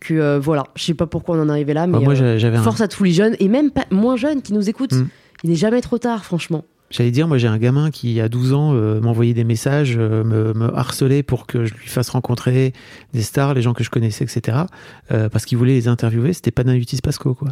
[0.00, 2.14] Que euh, voilà, je sais pas pourquoi on en est arrivé là, mais Bah, moi,
[2.20, 4.92] euh, un- force à tous les jeunes et même pas, moins jeunes qui nous écoutent.
[4.92, 5.08] Mm.
[5.44, 6.64] Il n'est jamais trop tard, franchement.
[6.90, 10.54] J'allais dire, moi j'ai un gamin qui, à 12 ans, euh, m'envoyait des messages, me,
[10.54, 12.72] me harcelait pour que je lui fasse rencontrer
[13.12, 14.56] des stars, les gens que je connaissais, etc.
[15.08, 16.32] parce qu'il voulait les interviewer.
[16.32, 17.50] C'était pas Nahutis Pasco, quoi.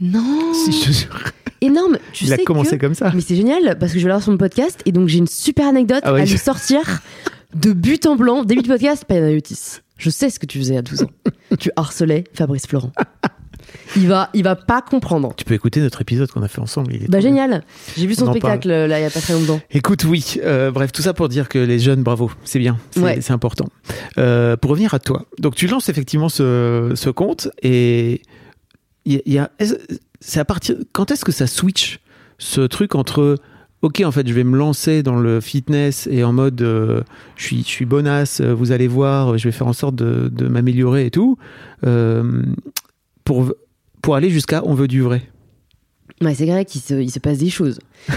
[0.00, 1.20] Non Si, je te jure.
[1.60, 2.84] Énorme Tu Il a commencé que...
[2.86, 3.12] comme ça.
[3.14, 5.28] Mais c'est génial parce que je vais l'avoir sur mon podcast et donc j'ai une
[5.28, 6.80] super anecdote Ah ouais, à lui je- sortir
[7.54, 8.42] de but en blanc.
[8.44, 9.78] Début de podcast, pas Otis.
[10.02, 11.10] Je sais ce que tu faisais à 12 ans.
[11.60, 12.90] tu harcelais Fabrice Florent.
[13.94, 15.32] Il va, il va pas comprendre.
[15.36, 16.92] Tu peux écouter notre épisode qu'on a fait ensemble.
[16.94, 17.62] Il est Bah génial.
[17.96, 19.60] J'ai vu son spectacle là il y a pas très longtemps.
[19.70, 20.38] Écoute, oui.
[20.42, 23.30] euh, bref, tout ça pour dire que les jeunes, bravo, c'est bien, c'est Ouais.
[23.30, 23.66] important.
[24.18, 28.22] Euh, pour revenir à toi, donc tu lances effectivement ce, ce compte et
[29.04, 29.66] il y a, y
[30.20, 32.00] c'est à partir quand est-ce que ça switch
[32.38, 33.36] ce truc entre
[33.82, 37.02] ok en fait je vais me lancer dans le fitness et en mode euh,
[37.36, 40.28] je suis je suis bonasse, euh, vous allez voir, je vais faire en sorte de,
[40.28, 41.36] de m'améliorer et tout
[41.84, 42.42] euh,
[43.24, 43.52] pour
[44.00, 45.22] pour aller jusqu'à on veut du vrai.
[46.20, 47.80] Ouais, c'est vrai qu'il se, il se passe des choses.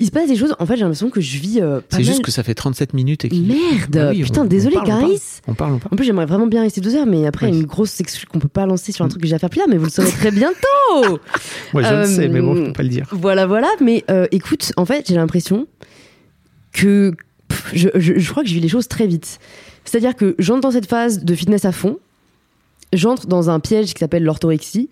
[0.00, 0.54] Il se passe des choses.
[0.58, 1.60] En fait, j'ai l'impression que je vis.
[1.60, 4.44] euh, C'est juste que ça fait 37 minutes et qu'il Merde Ah oui, Putain, on-
[4.44, 5.00] désolé, on parle.
[5.02, 5.22] Caris.
[5.48, 5.92] on parle on parle.
[5.92, 7.98] En plus, j'aimerais vraiment bien rester deux heures, mais après, il y a une grosse
[8.00, 9.76] excuse qu'on peut pas lancer sur un truc que j'ai à faire plus là, mais
[9.76, 10.56] vous le saurez très bientôt
[11.72, 13.06] Moi, je Euh, le sais, mais bon, je peux pas le dire.
[13.12, 13.68] Voilà, voilà.
[13.80, 15.66] Mais euh, écoute, en fait, j'ai l'impression
[16.72, 17.12] que
[17.48, 19.38] pff, je, je- je crois que je vis les choses très vite.
[19.84, 21.98] C'est-à-dire que j'entre dans cette phase de fitness à fond.
[22.92, 24.88] j'entre dans un piège qui s'appelle l'orthorexie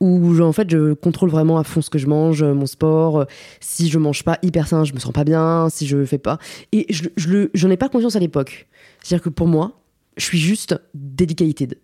[0.00, 3.26] où en fait je contrôle vraiment à fond ce que je mange, mon sport.
[3.60, 5.68] Si je mange pas hyper sain, je me sens pas bien.
[5.70, 6.38] Si je fais pas,
[6.72, 8.66] et je, je j'en ai pas conscience à l'époque.
[9.02, 9.80] C'est-à-dire que pour moi,
[10.16, 11.78] je suis juste dedicated.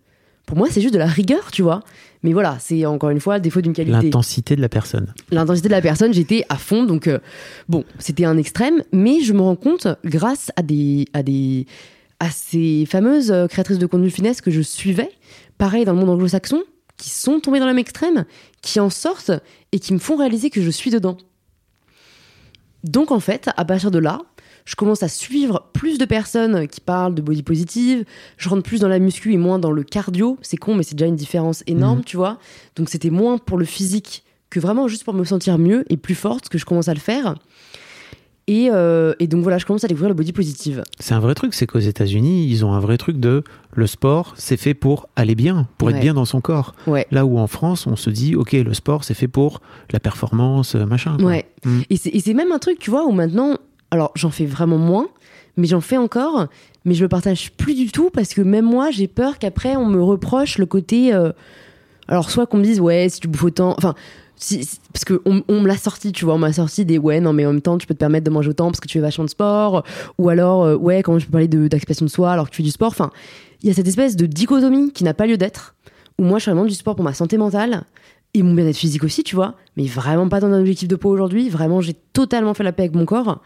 [0.47, 1.81] Pour moi, c'est juste de la rigueur, tu vois.
[2.23, 4.03] Mais voilà, c'est encore une fois le défaut d'une qualité.
[4.03, 5.15] L'intensité de la personne.
[5.31, 6.85] L'intensité de la personne, j'étais à fond.
[6.85, 7.21] Donc, euh,
[7.69, 8.83] bon, c'était un extrême.
[8.93, 11.67] Mais je me rends compte, grâce à des, à des,
[12.19, 15.11] à ces fameuses euh, créatrices de contenu finesse que je suivais,
[15.59, 16.63] pareil dans le monde anglo-saxon,
[17.03, 18.25] qui sont tombées dans le même extrême,
[18.63, 19.33] qui en sortent
[19.73, 21.17] et qui me font réaliser que je suis dedans.
[22.85, 24.21] Donc, en fait, à partir de là,
[24.65, 28.05] je commence à suivre plus de personnes qui parlent de body positive,
[28.37, 30.95] je rentre plus dans la muscu et moins dans le cardio, c'est con mais c'est
[30.95, 32.05] déjà une différence énorme, mhm.
[32.05, 32.39] tu vois.
[32.77, 36.15] Donc c'était moins pour le physique que vraiment juste pour me sentir mieux et plus
[36.15, 37.35] forte que je commence à le faire.
[38.49, 40.83] Et, euh, et, donc voilà, je commence à découvrir le body positive.
[40.99, 44.35] C'est un vrai truc, c'est qu'aux États-Unis, ils ont un vrai truc de le sport,
[44.37, 46.75] c'est fait pour aller bien, pour être bien dans son corps.
[46.87, 47.07] Ouais.
[47.11, 49.61] Là où en France, on se dit, ok, le sport, c'est fait pour
[49.93, 51.17] la performance, machin.
[51.21, 51.47] Ouais.
[51.65, 51.81] Mm.
[51.89, 53.59] Et c'est même un truc, tu vois, où maintenant,
[53.93, 55.07] alors j'en fais vraiment moins,
[55.57, 56.49] mais j'en fais encore,
[56.85, 59.87] mais je le partage plus du tout parce que même moi, j'ai peur qu'après on
[59.87, 61.15] me reproche le côté.
[61.15, 61.31] Euh,
[62.09, 63.95] alors soit qu'on me dise ouais, si tu bouffes autant, enfin.
[64.93, 67.47] Parce que on, me l'a sorti, tu vois, on m'a sorti des ouais, non, mais
[67.47, 69.25] en même temps, tu peux te permettre de manger autant parce que tu fais vachement
[69.25, 69.85] de sport,
[70.19, 72.59] ou alors, euh, ouais, comment je peux parler d'acceptation de, de soi alors que tu
[72.59, 72.89] fais du sport?
[72.89, 73.11] Enfin,
[73.63, 75.75] il y a cette espèce de dichotomie qui n'a pas lieu d'être,
[76.19, 77.85] où moi, je fais vraiment du sport pour ma santé mentale,
[78.35, 81.13] et mon bien-être physique aussi, tu vois, mais vraiment pas dans un objectif de poids
[81.13, 81.49] aujourd'hui.
[81.49, 83.43] Vraiment, j'ai totalement fait la paix avec mon corps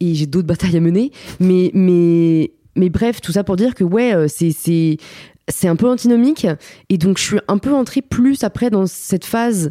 [0.00, 1.12] et j'ai d'autres batailles à mener.
[1.38, 4.96] Mais, mais, mais bref, tout ça pour dire que ouais, euh, c'est, c'est,
[5.48, 6.46] c'est un peu antinomique.
[6.88, 9.70] Et donc, je suis un peu entrée plus après dans cette phase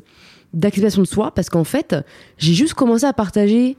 [0.53, 1.95] d'acceptation de soi parce qu'en fait,
[2.37, 3.77] j'ai juste commencé à partager.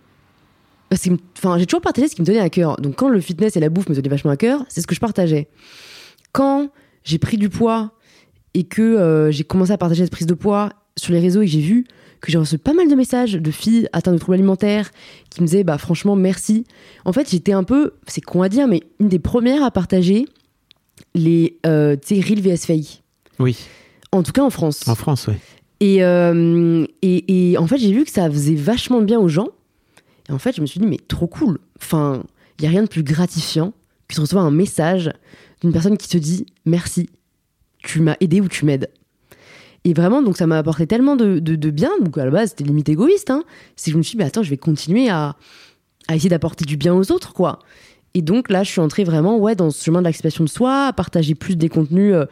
[1.39, 2.77] Enfin, j'ai toujours partagé ce qui me tenait à cœur.
[2.77, 4.95] Donc, quand le fitness et la bouffe me tenaient vachement à cœur, c'est ce que
[4.95, 5.49] je partageais.
[6.33, 6.70] Quand
[7.05, 7.93] j'ai pris du poids
[8.55, 11.47] et que euh, j'ai commencé à partager cette prise de poids sur les réseaux et
[11.47, 11.87] que j'ai vu
[12.20, 14.91] que j'ai reçu pas mal de messages de filles atteintes de troubles alimentaires
[15.29, 16.64] qui me disaient bah franchement merci.
[17.05, 20.27] En fait, j'étais un peu, c'est con à dire, mais une des premières à partager
[21.14, 22.73] les euh, tu sais VS
[23.39, 23.57] Oui.
[24.12, 24.87] En tout cas en France.
[24.87, 25.35] En France, oui.
[25.83, 29.49] Et, euh, et, en fait, j'ai vu que ça faisait vachement bien aux gens.
[30.28, 31.59] Et en fait, je me suis dit, mais trop cool.
[31.76, 32.22] Enfin,
[32.59, 33.72] il y a rien de plus gratifiant
[34.07, 35.11] que de recevoir un message
[35.61, 37.11] d'une personne qui te dit merci,
[37.78, 38.91] tu m'as aidé ou tu m'aides.
[39.83, 41.91] Et vraiment, donc ça m'a apporté tellement de, de, bien.
[42.01, 43.30] Donc à la base, c'était limite égoïste.
[43.30, 43.43] Hein.
[43.74, 45.35] C'est que je me suis dit, mais attends, je vais continuer à,
[46.07, 47.59] à essayer d'apporter du bien aux autres, quoi.
[48.14, 50.87] Et donc là, je suis entrée vraiment ouais, dans ce chemin de l'acceptation de soi,
[50.87, 52.14] à partager plus des contenus.
[52.14, 52.26] Euh,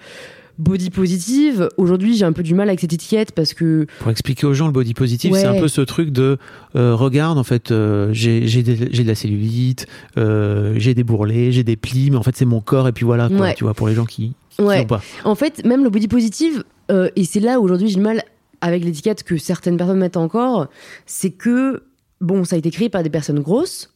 [0.61, 1.68] body positive.
[1.76, 3.86] Aujourd'hui, j'ai un peu du mal avec cette étiquette parce que.
[3.98, 6.38] Pour expliquer aux gens, le body positive, c'est un peu ce truc de
[6.76, 9.86] euh, regarde, en fait, euh, j'ai de la cellulite,
[10.16, 13.28] j'ai des bourrelets, j'ai des plis, mais en fait, c'est mon corps, et puis voilà,
[13.28, 14.34] quoi, tu vois, pour les gens qui.
[14.58, 14.84] Ouais.
[14.84, 15.02] Pas.
[15.24, 18.22] En fait, même le body positive, euh, et c'est là aujourd'hui j'ai du mal
[18.61, 20.68] avec l'étiquette que certaines personnes mettent encore,
[21.06, 21.84] c'est que,
[22.20, 23.94] bon, ça a été créé par des personnes grosses,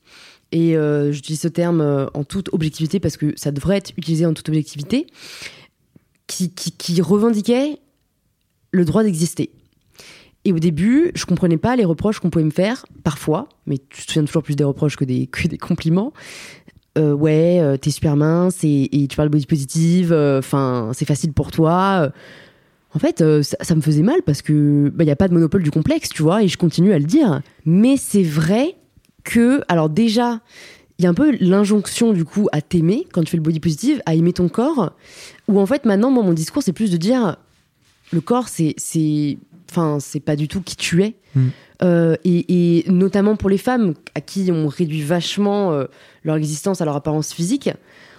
[0.52, 4.24] et euh, j'utilise ce terme euh, en toute objectivité parce que ça devrait être utilisé
[4.24, 5.06] en toute objectivité,
[6.26, 7.78] qui, revendiquaient
[8.72, 9.50] le droit d'exister.
[10.44, 14.04] Et au début, je comprenais pas les reproches qu'on pouvait me faire, parfois, mais tu
[14.04, 16.12] te souviens toujours plus des reproches que des, que des compliments.
[16.96, 22.12] ouais, t'es super mince et, tu parles body positive, enfin, c'est facile pour toi
[22.94, 25.34] en fait, euh, ça, me faisait mal parce que il bah, n'y a pas de
[25.34, 27.42] monopole du complexe, tu vois, et je continue à le dire.
[27.66, 28.76] Mais c'est vrai
[29.24, 30.40] que, alors déjà,
[30.98, 33.60] il y a un peu l'injonction du coup à t'aimer quand tu fais le body
[33.60, 34.92] positive, à aimer ton corps.
[35.48, 37.36] Où en fait, maintenant, moi, mon discours, c'est plus de dire
[38.12, 39.38] le corps, c'est, c'est,
[39.70, 41.14] enfin, c'est pas du tout qui tu es.
[41.34, 41.48] Mm.
[41.82, 45.86] Euh, et, notamment pour les femmes à qui on réduit vachement euh,
[46.22, 47.70] leur existence à leur apparence physique.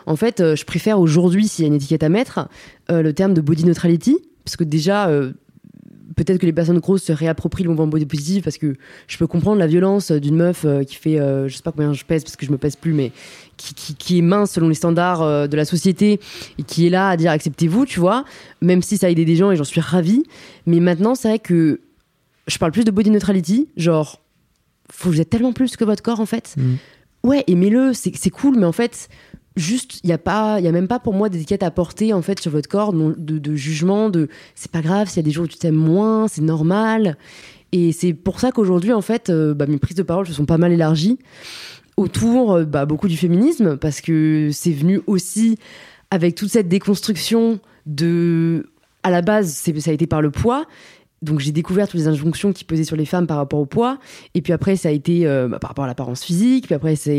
[0.06, 2.48] En fait, je préfère aujourd'hui, s'il y a une étiquette à mettre,
[2.90, 5.34] le terme de body neutrality parce que déjà, euh,
[6.16, 8.76] peut-être que les personnes grosses se réapproprient le mouvement body positive parce que
[9.08, 11.94] je peux comprendre la violence d'une meuf euh, qui fait, euh, je sais pas combien
[11.94, 13.12] je pèse parce que je me pèse plus, mais
[13.58, 16.20] qui, qui, est mince selon les standards de la société
[16.58, 18.26] et qui est là à dire acceptez-vous, tu vois,
[18.62, 20.24] même si ça a aidé des gens et j'en suis ravie.
[20.66, 21.80] Mais maintenant, c'est vrai que
[22.48, 24.22] je parle plus de body neutrality, genre,
[24.92, 26.56] faut vous êtes tellement plus que votre corps en fait.
[26.58, 26.76] Mm.
[27.24, 29.10] Ouais, aimez-le, c'est cool, mais en fait,
[29.56, 32.14] juste il y a pas il y a même pas pour moi d'étiquette à porter
[32.14, 35.24] en fait sur votre corps de, de jugement de c'est pas grave s'il y a
[35.24, 37.18] des jours où tu t'aimes moins c'est normal.
[37.72, 40.46] Et c'est pour ça qu'aujourd'hui en fait euh, bah, mes prises de parole se sont
[40.46, 41.20] pas mal élargies
[41.98, 45.58] autour euh, bah, beaucoup du féminisme parce que c'est venu aussi
[46.12, 48.68] avec toute cette déconstruction de
[49.04, 50.66] à la base ça a été par le poids
[51.22, 53.98] donc j'ai découvert toutes les injonctions qui pesaient sur les femmes par rapport au poids.
[54.36, 56.66] Et puis après, ça a été euh, bah, par rapport à l'apparence physique.
[56.66, 57.12] Puis après, ça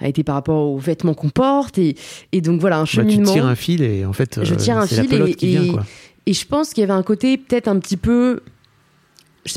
[0.00, 1.78] a été par rapport aux vêtements qu'on porte.
[1.78, 1.96] Et,
[2.32, 3.26] et donc voilà, un Bah, cheminement.
[3.26, 5.28] tu tires un fil et en fait, Je euh, tire un c'est la fil pelote
[5.28, 5.84] et- qui vient, et- quoi.
[6.26, 8.40] Et je pense qu'il y avait un côté peut-être un petit peu,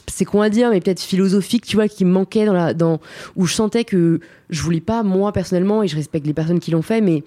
[0.07, 2.99] c'est con à dire, mais peut-être philosophique, tu vois, qui me manquait dans la, dans,
[3.35, 4.19] où je sentais que
[4.49, 7.23] je voulais pas, moi personnellement, et je respecte les personnes qui l'ont fait, mais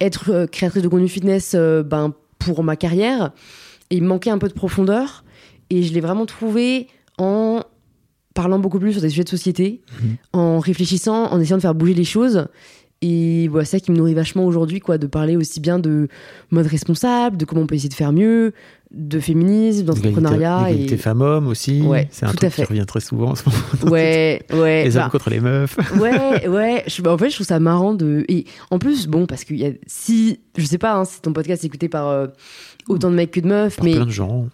[0.00, 3.32] être euh, créatrice de contenu fitness, euh, ben, pour ma carrière,
[3.90, 5.22] et il me manquait un peu de profondeur,
[5.72, 6.86] et je l'ai vraiment trouvé
[7.18, 7.62] en
[8.34, 10.16] parlant beaucoup plus sur des sujets de société, Mhm.
[10.32, 12.46] en réfléchissant, en essayant de faire bouger les choses.
[13.04, 16.06] Et voilà, c'est ça qui me nourrit vachement aujourd'hui, quoi, de parler aussi bien de
[16.52, 18.52] mode responsable, de comment on peut essayer de faire mieux,
[18.92, 20.66] de féminisme, d'entrepreneuriat.
[20.68, 20.98] L'égalité Et...
[20.98, 21.82] femmes-hommes aussi.
[21.82, 22.62] Ouais, c'est un tout truc à fait.
[22.62, 23.58] qui revient très souvent en ce moment.
[23.92, 24.84] Ouais, ouais.
[24.84, 25.76] Les bah, hommes contre les meufs.
[26.00, 26.84] ouais, ouais.
[26.86, 28.24] Je, bah, en fait, je trouve ça marrant de.
[28.28, 30.38] Et en plus, bon, parce que y a, si.
[30.56, 32.28] Je sais pas hein, si ton podcast est écouté par euh,
[32.88, 34.46] autant de mecs que de meufs, Par mais plein de gens.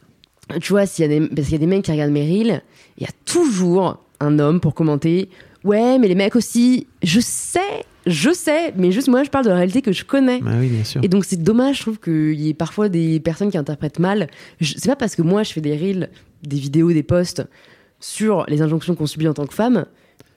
[0.61, 2.23] Tu vois, s'il y a des, parce qu'il y a des mecs qui regardent mes
[2.25, 2.63] reels,
[2.99, 5.29] il y a toujours un homme pour commenter.
[5.65, 6.87] Ouais, mais les mecs aussi.
[7.03, 7.61] Je sais,
[8.07, 10.41] je sais, mais juste moi, je parle de la réalité que je connais.
[10.41, 11.01] Bah oui, bien sûr.
[11.05, 14.29] Et donc c'est dommage, je trouve qu'il y ait parfois des personnes qui interprètent mal.
[14.61, 16.11] Je- C'est pas parce que moi je fais des reels,
[16.43, 17.43] des vidéos, des posts
[18.01, 19.85] sur les injonctions qu'on subit en tant que femme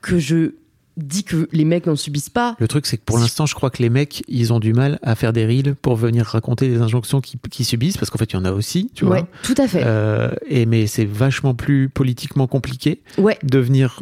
[0.02, 0.54] que je
[0.98, 2.56] dis que les mecs n'en subissent pas.
[2.60, 5.00] Le truc, c'est que pour l'instant, je crois que les mecs, ils ont du mal
[5.02, 8.32] à faire des reels pour venir raconter les injonctions qu'ils qu'ils subissent, parce qu'en fait,
[8.32, 9.28] il y en a aussi, tu ouais, vois.
[9.44, 9.84] tout à fait.
[9.86, 14.02] Euh, et mais c'est vachement plus politiquement compliqué ouais, de venir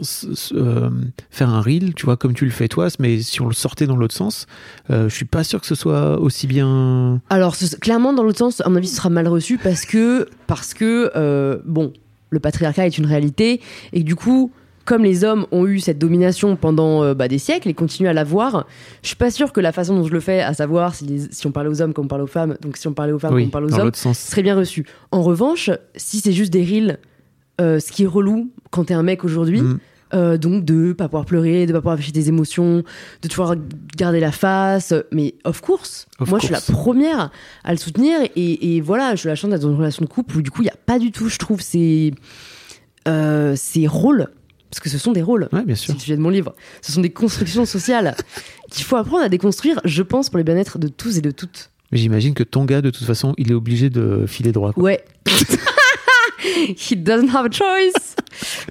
[0.53, 0.89] euh,
[1.29, 2.87] faire un reel, tu vois, comme tu le fais toi.
[2.99, 4.47] Mais si on le sortait dans l'autre sens,
[4.89, 7.21] euh, je suis pas sûr que ce soit aussi bien.
[7.29, 10.27] alors ce- clairement dans l'autre sens, à mon avis, ce sera mal reçu parce que
[10.47, 11.93] parce que euh, bon,
[12.31, 13.61] le patriarcat est une réalité
[13.93, 14.51] et du coup.
[14.89, 18.13] Comme les hommes ont eu cette domination pendant euh, bah, des siècles et continuent à
[18.13, 18.65] l'avoir,
[19.03, 21.27] je suis pas sûre que la façon dont je le fais, à savoir si, les-
[21.31, 23.19] si on parlait aux hommes comme on parle aux femmes, donc si on parlait aux
[23.19, 24.17] femmes oui, comme on parle aux hommes, sens.
[24.17, 24.87] serait bien reçu.
[25.11, 26.97] En revanche, si c'est juste des reels,
[27.61, 29.79] euh, ce qui est relou quand t'es un mec aujourd'hui, Mm.
[30.15, 32.81] euh, donc de pas pouvoir pleurer, de pas pouvoir afficher des émotions,
[33.21, 33.53] de toujours
[33.95, 37.29] garder la face, mais of course, Of moi je suis la première
[37.63, 40.09] à le soutenir et, et voilà, je suis la chance d'être dans une relation de
[40.09, 42.11] couple où du coup il y a pas du tout, je trouve, ces,
[43.07, 44.29] euh, ces rôles.
[44.69, 45.49] Parce que ce sont des rôles.
[45.51, 45.93] Ouais, bien C'est sûr.
[45.95, 46.53] le sujet de mon livre.
[46.81, 48.15] Ce sont des constructions sociales
[48.71, 51.71] qu'il faut apprendre à déconstruire, je pense, pour le bien-être de tous et de toutes.
[51.91, 54.73] Mais j'imagine que ton gars, de toute façon, il est obligé de filer droit.
[54.73, 54.83] quoi.
[54.83, 55.03] Ouais.
[56.89, 58.15] He doesn't have a choice.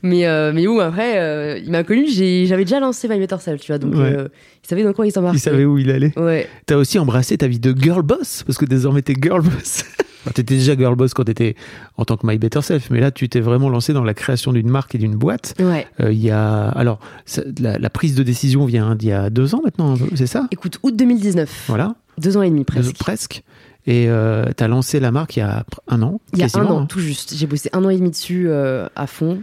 [0.02, 3.60] mais, euh, mais où après, euh, il m'a connu, j'avais déjà lancé My Better Self,
[3.60, 3.78] tu vois.
[3.78, 4.00] Donc, Ouais.
[4.16, 4.28] euh,
[4.64, 5.38] il savait dans quoi il s'embarquait.
[5.38, 6.12] Il savait où il allait.
[6.18, 6.48] Ouais.
[6.66, 9.84] T'as aussi embrassé ta vie de girl boss, parce que désormais t'es girl boss.
[10.22, 11.54] Enfin, T'étais déjà girl boss quand t'étais
[11.96, 14.52] en tant que My Better Self, mais là tu t'es vraiment lancé dans la création
[14.52, 15.54] d'une marque et d'une boîte.
[15.60, 15.86] Ouais.
[16.00, 19.30] Euh, Il y a alors ça- la, la prise de décision vient d'il y a
[19.30, 20.48] deux ans maintenant, c'est ça?
[20.50, 21.64] Écoute, août 2019.
[21.68, 22.96] Voilà, Deux ans et demi Deux- presque.
[22.98, 23.42] presque.
[23.86, 26.20] Et euh, t'as lancé la marque il y a un an.
[26.34, 26.86] Il y a un an, hein.
[26.86, 27.34] tout juste.
[27.36, 29.40] J'ai bossé un an et demi dessus euh, à fond,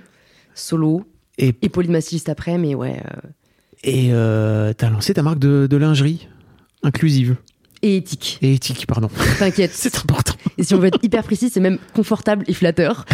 [0.54, 1.04] solo.
[1.38, 2.98] Et, Et polymastiste après, mais ouais.
[3.06, 3.30] euh,
[3.84, 6.28] et euh, t'as lancé ta marque de, de lingerie
[6.84, 7.36] inclusive
[7.82, 8.38] Et éthique.
[8.42, 9.10] et éthique, pardon.
[9.40, 9.72] T'inquiète.
[9.74, 10.34] C'est important.
[10.58, 13.06] Et si on veut être hyper précis, c'est même confortable et flatteur.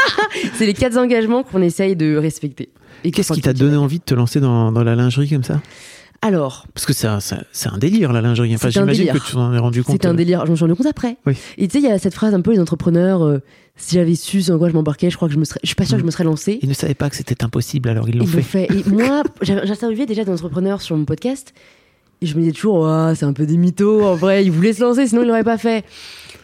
[0.54, 2.70] c'est les quatre engagements qu'on essaye de respecter.
[3.04, 5.60] Et Qu'est-ce qui t'a donné envie de te lancer dans, dans la lingerie comme ça?
[6.20, 8.52] Alors, Parce que c'est un, délire la lingerie.
[8.54, 9.98] Enfin, j'imagine que tu t'en es rendu compte.
[10.00, 10.44] C'est un délire.
[10.46, 11.16] Je m'en suis rendu compte après.
[11.26, 11.34] Oui.
[11.58, 13.22] Et tu sais, il y a cette phrase un peu les entrepreneurs.
[13.22, 13.38] euh,
[13.76, 15.60] si j'avais su sur quoi je m'embarquais, je crois que je me serais.
[15.62, 16.58] Je suis pas sûre que je me serais lancée.
[16.62, 18.42] Ils ne savaient pas que c'était impossible, alors ils l'ont fait.
[18.42, 18.68] fait.
[18.74, 21.54] Et moi, j'interviewais déjà des entrepreneurs sur mon podcast.
[22.20, 24.04] Et je me disais toujours, c'est un peu des mythos.
[24.04, 25.84] En vrai, ils voulaient se lancer, sinon ils l'auraient pas fait.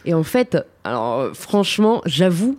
[0.05, 2.57] Et en fait, alors franchement, j'avoue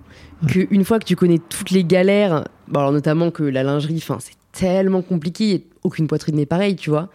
[0.49, 2.45] qu'une fois que tu connais toutes les galères,
[2.75, 5.67] alors notamment que la lingerie, enfin, c'est tellement compliqué.
[5.83, 7.09] Aucune poitrine n'est pareille, tu vois.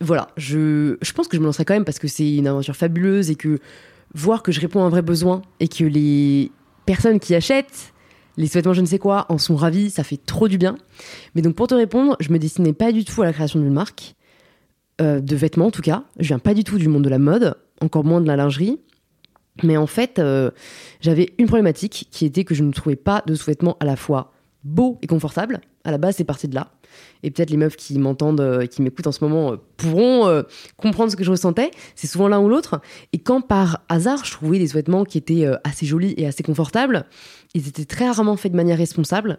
[0.00, 2.74] Voilà, je, je pense que je me lancerai quand même parce que c'est une aventure
[2.74, 3.58] fabuleuse et que
[4.14, 6.50] voir que je réponds à un vrai besoin et que les
[6.86, 7.92] personnes qui achètent
[8.36, 10.76] les sous-vêtements je ne sais quoi en sont ravis, ça fait trop du bien.
[11.34, 13.72] Mais donc pour te répondre, je me destinais pas du tout à la création d'une
[13.72, 14.14] marque,
[15.00, 16.04] euh, de vêtements en tout cas.
[16.18, 18.80] Je viens pas du tout du monde de la mode, encore moins de la lingerie.
[19.62, 20.50] Mais en fait, euh,
[21.00, 24.32] j'avais une problématique qui était que je ne trouvais pas de sous-vêtements à la fois
[24.64, 25.60] beaux et confortables.
[25.84, 26.72] À la base, c'est parti de là.
[27.22, 30.42] Et peut-être les meufs qui m'entendent, euh, qui m'écoutent en ce moment, euh, pourront euh,
[30.76, 31.70] comprendre ce que je ressentais.
[31.94, 32.80] C'est souvent l'un ou l'autre.
[33.12, 37.06] Et quand par hasard, je trouvais des sous-vêtements qui étaient assez jolis et assez confortables,
[37.54, 39.38] ils étaient très rarement faits de manière responsable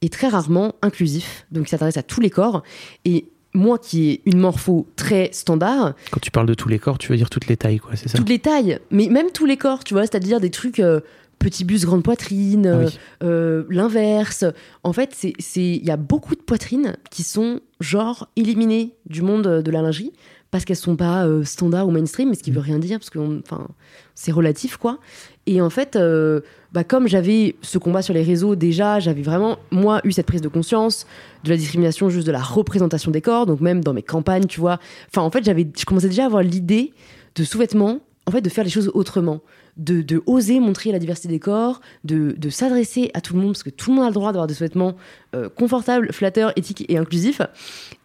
[0.00, 1.46] et très rarement inclusifs.
[1.50, 2.62] Donc, ils s'adressent à tous les corps.
[3.04, 6.98] Et moi, qui ai une morpho très standard, Quand tu parles de tous les corps,
[6.98, 8.16] tu veux dire toutes les tailles, quoi, c'est ça?
[8.18, 11.00] Toutes les tailles, mais même tous les corps, tu vois, c'est-à-dire des trucs euh,
[11.38, 12.98] petit bus, grande poitrine, Ah euh, oui.
[13.24, 14.44] euh, l'inverse.
[14.84, 19.22] En fait, c'est c'est- il y a beaucoup de poitrines qui sont genre éliminées du
[19.22, 20.12] monde de la lingerie
[20.52, 23.10] parce qu'elles sont pas euh, standard ou mainstream, mais ce qui veut rien dire parce
[23.10, 23.66] que enfin
[24.14, 24.98] c'est relatif quoi.
[25.46, 26.40] Et en fait, euh,
[26.72, 30.40] bah, comme j'avais ce combat sur les réseaux déjà, j'avais vraiment, moi, eu cette prise
[30.40, 31.04] de conscience
[31.42, 34.60] de la discrimination, juste de la représentation des corps, donc même dans mes campagnes, tu
[34.60, 34.78] vois.
[35.08, 36.92] Enfin, en fait, j'avais, je commençais déjà à avoir l'idée
[37.34, 39.40] de sous-vêtements, en fait, de faire les choses autrement.
[39.78, 43.52] De, de oser montrer la diversité des corps, de, de s'adresser à tout le monde,
[43.52, 44.96] parce que tout le monde a le droit d'avoir des sous-vêtements
[45.34, 47.40] euh, confortables, flatteurs, éthiques et inclusifs.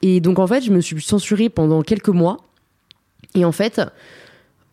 [0.02, 2.38] Et donc, en fait, je me suis censurée pendant quelques mois.
[3.36, 3.82] Et en fait,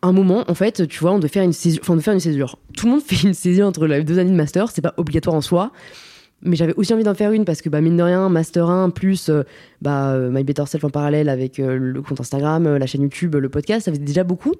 [0.01, 1.81] un moment, en fait, tu vois, on devait faire une césure.
[1.83, 2.57] Enfin, on faire une césure.
[2.77, 5.35] Tout le monde fait une césure entre les deux années de master, c'est pas obligatoire
[5.35, 5.71] en soi.
[6.41, 8.91] Mais j'avais aussi envie d'en faire une parce que, bah, mine de rien, Master 1
[8.91, 9.43] plus euh,
[9.81, 13.49] bah, euh, My Better Self en parallèle avec le compte Instagram, la chaîne YouTube, le
[13.49, 14.53] podcast, ça faisait déjà beaucoup.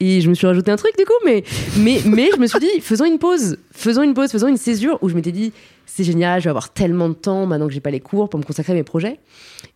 [0.00, 1.44] Et je me suis rajouté un truc du coup, mais,
[1.78, 4.98] mais, mais je me suis dit, faisons une pause, faisons une pause, faisons une césure
[5.02, 5.52] où je m'étais dit,
[5.86, 8.40] c'est génial, je vais avoir tellement de temps maintenant que j'ai pas les cours pour
[8.40, 9.20] me consacrer à mes projets.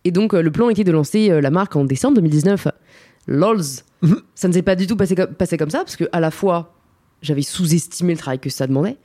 [0.03, 2.67] Et donc, euh, le plan était de lancer euh, la marque en décembre 2019.
[3.27, 3.63] LOLs.
[4.35, 6.31] ça ne s'est pas du tout passé, co- passé comme ça, parce que à la
[6.31, 6.73] fois,
[7.21, 8.97] j'avais sous-estimé le travail que ça demandait.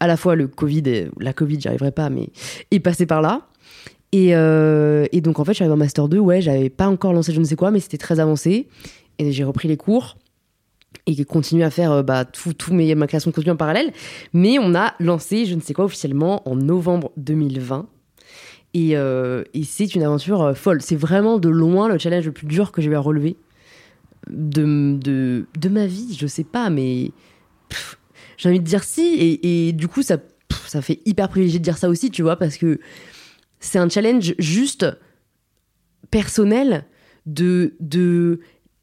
[0.00, 2.28] À la fois, le Covid, et- la Covid, j'y arriverai pas, mais
[2.70, 3.42] est passé par là.
[4.12, 7.32] Et, euh, et donc, en fait, arrivée en Master 2, ouais, j'avais pas encore lancé
[7.32, 8.68] je ne sais quoi, mais c'était très avancé.
[9.18, 10.16] Et j'ai repris les cours
[11.06, 13.92] et continué à faire euh, bah, tout, tout mes, ma création de contenu en parallèle.
[14.32, 17.88] Mais on a lancé je ne sais quoi officiellement en novembre 2020.
[18.74, 20.82] Et, euh, et c'est une aventure euh, folle.
[20.82, 23.36] C'est vraiment de loin le challenge le plus dur que j'ai eu à relever
[24.28, 26.16] de, de, de ma vie.
[26.18, 27.12] Je sais pas, mais
[28.36, 29.14] j'ai envie de dire si.
[29.14, 30.18] Et, et du coup, ça,
[30.66, 32.78] ça fait hyper privilégié de dire ça aussi, tu vois, parce que
[33.60, 34.86] c'est un challenge juste
[36.10, 36.84] personnel
[37.26, 38.40] de, de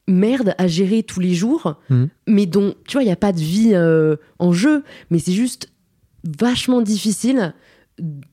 [0.08, 2.10] merde à gérer tous les jours, Mhm.
[2.28, 5.32] mais dont, tu vois, il n'y a pas de vie euh, en jeu, mais c'est
[5.32, 5.70] juste
[6.40, 7.54] vachement difficile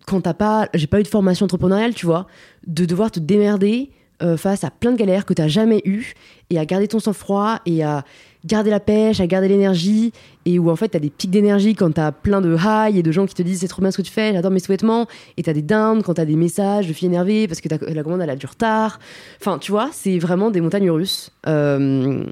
[0.06, 2.26] quand t'as pas, j'ai pas eu de formation entrepreneuriale, tu vois,
[2.66, 3.90] de devoir te démerder
[4.22, 6.14] euh, face à plein de galères que t'as jamais eues
[6.50, 8.04] et à garder ton sang-froid et à
[8.44, 10.12] garder la pêche, à garder l'énergie
[10.46, 13.12] et où en fait t'as des pics d'énergie quand t'as plein de high et de
[13.12, 15.42] gens qui te disent c'est trop bien ce que tu fais, j'adore mes sous-vêtements et
[15.42, 18.30] t'as des downs quand t'as des messages de filles énervées parce que la commande elle
[18.30, 18.98] a du retard.
[19.40, 21.30] Enfin, tu vois, c'est vraiment des montagnes russes.
[21.46, 22.24] Euh,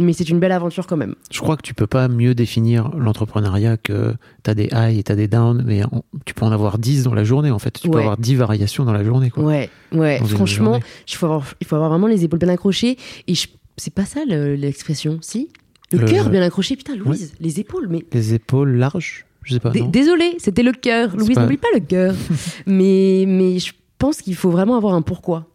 [0.00, 1.16] mais c'est une belle aventure quand même.
[1.32, 5.02] Je crois que tu peux pas mieux définir l'entrepreneuriat que tu as des highs et
[5.02, 5.80] tu as des downs, mais
[6.24, 7.80] tu peux en avoir 10 dans la journée en fait.
[7.80, 9.30] Tu peux avoir 10 variations dans la journée.
[9.30, 9.42] Quoi.
[9.42, 10.18] Ouais, ouais.
[10.36, 10.78] Franchement,
[11.08, 12.96] il faut, avoir, il faut avoir vraiment les épaules bien accrochées.
[13.26, 13.48] Et je-
[13.78, 15.48] c'est pas ça le- l'expression, si?
[15.90, 16.76] Le Euh, cœur bien accroché.
[16.76, 18.04] Putain, Louise, les épaules, mais.
[18.12, 19.72] Les épaules larges, je sais pas.
[19.72, 19.88] Non?
[19.88, 21.16] Désolée, c'était le cœur.
[21.16, 22.14] Louise, pas- n'oublie pas le cœur.
[22.66, 25.46] mais, mais je pense qu'il faut vraiment avoir un pourquoi.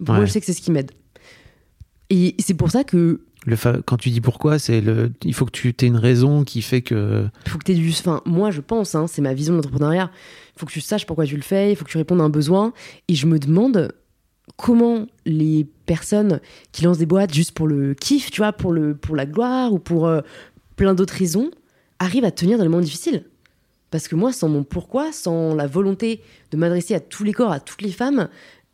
[0.00, 0.26] Moi, Ouais.
[0.26, 0.90] je sais que c'est ce qui m'aide.
[2.10, 5.10] Et c'est pour ça que Le fa- Quand tu dis pourquoi, c'est le.
[5.24, 7.26] Il faut que tu aies une raison qui fait que.
[7.48, 7.88] faut que tu aies du.
[7.90, 10.10] Enfin, moi, je pense, hein, c'est ma vision de l'entrepreneuriat.
[10.56, 12.24] Il faut que tu saches pourquoi tu le fais, il faut que tu répondes à
[12.24, 12.72] un besoin.
[13.08, 13.92] Et je me demande
[14.56, 16.40] comment les personnes
[16.72, 19.72] qui lancent des boîtes juste pour le kiff, tu vois, pour, le, pour la gloire
[19.72, 20.20] ou pour euh,
[20.76, 21.50] plein d'autres raisons,
[21.98, 23.24] arrivent à tenir dans les moments difficiles.
[23.90, 27.52] Parce que moi, sans mon pourquoi, sans la volonté de m'adresser à tous les corps,
[27.52, 28.28] à toutes les femmes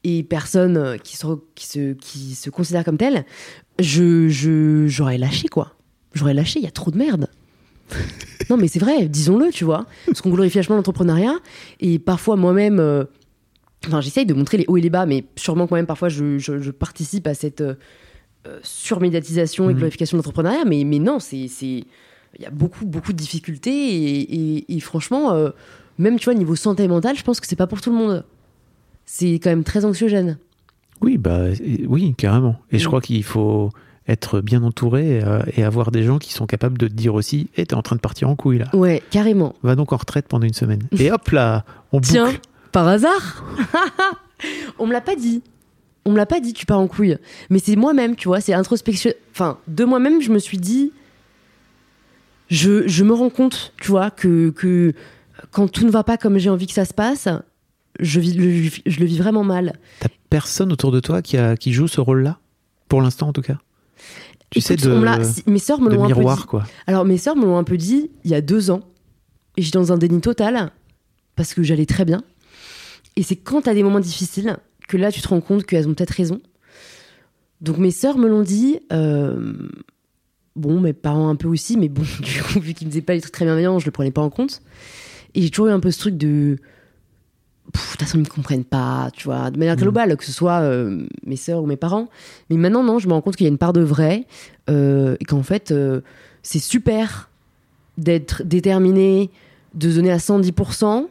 [0.04, 3.24] et personnes qui se, qui se, qui se considèrent comme telles,
[3.80, 5.74] je, je, j'aurais lâché, quoi.
[6.14, 7.28] J'aurais lâché, il y a trop de merde.
[8.50, 9.84] Non, mais c'est vrai, disons-le, tu vois.
[10.06, 11.34] Parce qu'on glorifie vachement l'entrepreneuriat.
[11.80, 13.04] Et parfois, moi-même, euh,
[13.86, 16.38] enfin, j'essaye de montrer les hauts et les bas, mais sûrement que moi-même, parfois, je,
[16.38, 17.74] je- je participe à cette euh,
[18.46, 19.78] euh, surmédiatisation et Mhm.
[19.78, 20.64] glorification de l'entrepreneuriat.
[20.64, 21.36] Mais, mais non, c'est.
[22.38, 23.70] Il y a beaucoup, beaucoup de difficultés.
[23.70, 24.20] Et,
[24.58, 25.50] et- et franchement, euh,
[25.98, 28.24] même, tu vois, niveau santé mentale, je pense que c'est pas pour tout le monde.
[29.06, 30.38] C'est quand même très anxiogène.
[31.00, 32.56] Oui, bah, et- oui, carrément.
[32.70, 32.86] Et je Mm.
[32.88, 33.70] crois qu'il faut
[34.06, 37.48] être bien entouré euh, et avoir des gens qui sont capables de te dire aussi
[37.56, 38.66] Eh, t'es en train de partir en couille là.
[38.74, 39.54] Ouais, carrément.
[39.62, 40.82] Va donc en retraite pendant une semaine.
[40.98, 42.10] Et hop là, on boucle.
[42.12, 42.32] Tiens,
[42.72, 43.44] par hasard
[44.78, 45.42] On me l'a pas dit.
[46.04, 47.18] On me l'a pas dit, tu pars en couille.
[47.50, 49.10] Mais c'est moi-même, tu vois, c'est introspection.
[49.32, 50.92] Enfin, de moi-même, je me suis dit.
[52.50, 54.94] Je, je me rends compte, tu vois, que, que
[55.50, 57.28] quand tout ne va pas comme j'ai envie que ça se passe,
[58.00, 59.74] je, vis, le- je le vis vraiment mal.
[60.00, 62.38] T'as personne autour de toi qui, a, qui joue ce rôle-là?
[62.88, 63.58] Pour l'instant en tout cas?
[64.50, 64.88] Tu sais, de,
[65.46, 66.46] mes sœurs me de l'ont un peu dit.
[66.46, 66.64] quoi.
[66.86, 68.80] Alors, mes sœurs me l'ont un peu dit il y a deux ans.
[69.58, 70.70] Et j'étais dans un déni total
[71.36, 72.22] parce que j'allais très bien.
[73.18, 74.56] Et c'est quand t'as des moments difficiles
[74.86, 76.40] que là, tu te rends compte qu'elles ont peut-être raison.
[77.60, 78.78] Donc, mes sœurs me l'ont dit.
[78.92, 79.52] euh,
[80.54, 83.14] bon, mes parents un peu aussi, mais bon, du coup, vu qu'ils me disaient pas
[83.14, 84.62] des trucs très bienveillants, je le prenais pas en compte.
[85.34, 86.58] Et j'ai toujours eu un peu ce truc de.
[87.66, 89.82] De toute façon, ils me comprennent pas, tu vois, de manière Mhm.
[89.82, 92.08] globale, que ce soit euh, mes sœurs ou mes parents.
[92.48, 94.26] Mais maintenant, non, je me rends compte qu'il y a une part de vrai
[94.70, 95.74] euh, et qu'en fait,
[96.42, 97.28] c'est super
[97.98, 99.30] d'être déterminé,
[99.74, 101.08] de donner à 110%,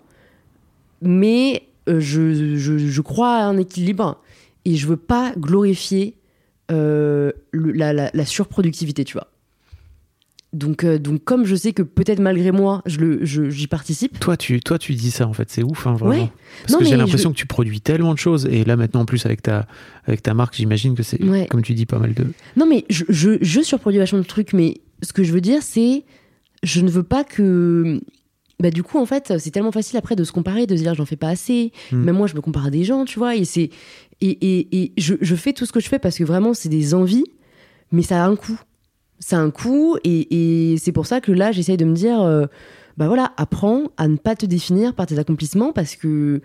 [1.04, 4.22] mais euh, je, je- je crois à un équilibre
[4.66, 6.16] et je veux pas glorifier
[6.72, 9.28] euh, le- la, la- la surproductivité, tu vois.
[10.54, 14.18] Donc, euh, donc comme je sais que peut-être malgré moi, je le, je- j'y participe.
[14.20, 16.24] Toi, tu, toi, tu dis ça en fait, c'est ouf, hein, vraiment.
[16.24, 16.32] Ouais.
[16.62, 19.02] Parce Non, que j'ai l'impression je- que tu produis tellement de choses, et là maintenant
[19.02, 19.68] en plus avec ta,
[20.06, 21.48] avec ta marque, j'imagine que c'est, Ouais.
[21.48, 22.26] comme tu dis, pas mal de.
[22.56, 25.62] Non, mais je, je, je surproduis vachement de trucs, mais ce que je veux dire,
[25.62, 26.06] c'est
[26.64, 28.00] je ne veux pas que.
[28.60, 30.96] Bah, du coup, en fait, c'est tellement facile après de se comparer, de se dire
[30.96, 31.72] j'en fais pas assez.
[31.92, 32.04] Hmm.
[32.04, 33.36] Même moi, je me compare à des gens, tu vois.
[33.36, 33.70] Et, c'est,
[34.22, 36.70] et, et, et je, je fais tout ce que je fais parce que vraiment, c'est
[36.70, 37.26] des envies,
[37.92, 38.60] mais ça a un coût.
[39.20, 42.22] Ça a un coût, et, et c'est pour ça que là, j'essaye de me dire
[42.22, 42.46] euh,
[42.98, 46.42] bah voilà, apprends à ne pas te définir par tes accomplissements parce que.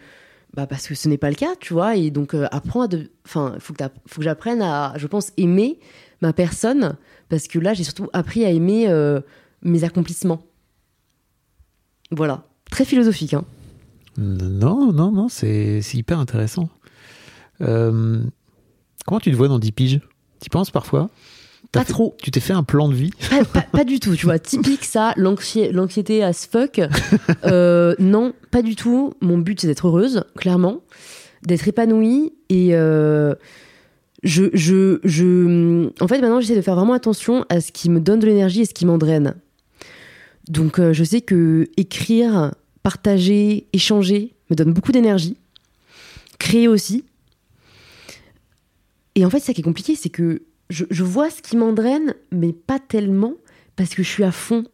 [0.54, 2.86] Bah parce que ce n'est pas le cas, tu vois, et donc euh, apprends à
[2.86, 3.10] de...
[3.26, 5.78] Enfin, faut que, faut que j'apprenne à, je pense, aimer
[6.20, 6.96] ma personne,
[7.30, 9.22] parce que là, j'ai surtout appris à aimer euh,
[9.62, 10.42] mes accomplissements.
[12.12, 12.44] Voilà.
[12.70, 13.44] Très philosophique, hein.
[14.18, 16.68] Non, non, non, c'est, hyper intéressant.
[17.60, 18.20] Euh,
[19.06, 20.00] comment tu te vois dans 10 piges?
[20.42, 21.08] Tu penses parfois?
[21.70, 22.14] Pas fait- trop.
[22.22, 23.10] Tu t'es fait un plan de vie?
[23.30, 24.38] Pas, pas- pas du tout, tu vois.
[24.38, 26.80] Typique, ça, l'anxi- l'anxiété as fuck.
[27.44, 29.14] Euh, non, pas du tout.
[29.22, 30.80] Mon but, c'est d'être heureuse, clairement.
[31.46, 32.32] D'être épanouie.
[32.50, 33.34] Et euh,
[34.22, 35.88] je, je, je.
[36.02, 38.60] En fait, maintenant, j'essaie de faire vraiment attention à ce qui me donne de l'énergie
[38.60, 39.34] et ce qui m'en draine.
[40.48, 45.36] Donc, euh, je sais que écrire, partager, échanger me donne beaucoup d'énergie.
[46.38, 47.04] Créer aussi.
[49.14, 51.72] Et en fait, ça qui est compliqué, c'est que je, je vois ce qui m'en
[51.72, 53.34] draine, mais pas tellement,
[53.76, 54.64] parce que je suis à fond.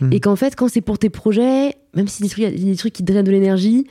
[0.00, 0.12] Hmm.
[0.12, 2.72] Et qu'en fait, quand c'est pour tes projets, même si des trucs, il y a
[2.72, 3.86] des trucs qui te drainent de l'énergie,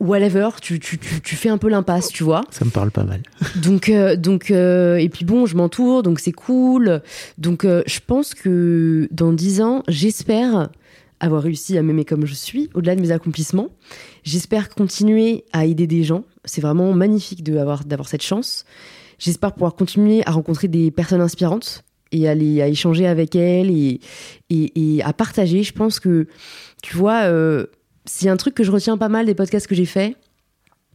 [0.00, 2.42] whatever, tu, tu, tu, tu fais un peu l'impasse, tu vois.
[2.50, 3.22] Ça me parle pas mal.
[3.56, 7.00] Donc, euh, donc euh, et puis bon, je m'entoure, donc c'est cool.
[7.38, 10.68] Donc, euh, je pense que dans dix ans, j'espère
[11.18, 13.70] avoir réussi à m'aimer comme je suis, au-delà de mes accomplissements.
[14.22, 16.24] J'espère continuer à aider des gens.
[16.44, 18.64] C'est vraiment magnifique de avoir- d'avoir cette chance.
[19.18, 23.70] J'espère pouvoir continuer à rencontrer des personnes inspirantes et à, les- à échanger avec elles
[23.70, 24.00] et,
[24.50, 25.62] et, et à partager.
[25.62, 26.26] Je pense que,
[26.82, 27.64] tu vois, euh,
[28.06, 30.16] s'il y a un truc que je retiens pas mal des podcasts que j'ai faits,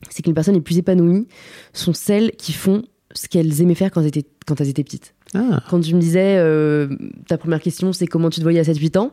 [0.10, 1.28] c'est que les personnes les plus épanouies
[1.74, 2.84] sont celles qui font
[3.14, 5.14] ce qu'elles aimaient faire quand elles étaient, quand elles étaient petites.
[5.34, 6.88] Ah, Quand tu me disais, euh,
[7.28, 9.12] ta première question, c'est comment tu te voyais à 7-8 ans,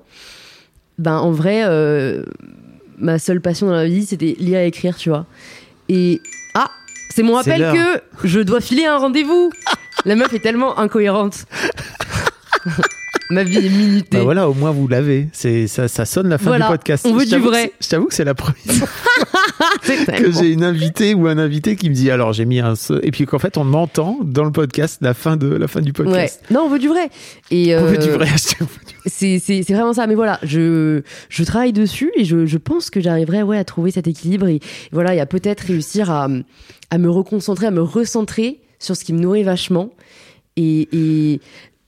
[0.99, 2.25] ben en vrai, euh,
[2.97, 5.27] ma seule passion dans la vie, c'était lire et écrire, tu vois.
[5.89, 6.21] Et
[6.55, 6.71] ah,
[7.11, 9.51] c'est mon rappel que je dois filer un rendez-vous.
[10.05, 11.45] La meuf est tellement incohérente.
[13.31, 14.17] Ma vie est minutée.
[14.19, 15.29] bah voilà, au moins vous l'avez.
[15.33, 17.07] C'est, ça, ça sonne la fin Voilà, du podcast.
[17.07, 17.73] on veut du vrai.
[17.81, 18.89] Je t'avoue que c'est la première fois
[20.17, 23.01] que j'ai une invitée ou un invité qui me dit alors j'ai mis un ce-
[23.05, 25.89] et puis qu'en fait on entend dans le podcast la fin de la fin du
[25.91, 25.93] Ouais.
[26.05, 26.43] podcast.
[26.51, 27.11] Non, on veut du vrai.
[27.51, 28.29] Et On veut euh, du vrai.
[29.07, 30.07] c'est vraiment ça.
[30.07, 33.91] Mais voilà, je, je travaille dessus et je, je pense que j'arriverai ouais, à trouver
[33.91, 34.61] cet équilibre et
[34.93, 36.29] voilà, et à peut-être réussir à,
[36.91, 39.91] à me reconcentrer, à me recentrer sur ce qui me nourrit vachement.
[40.61, 41.41] Et, et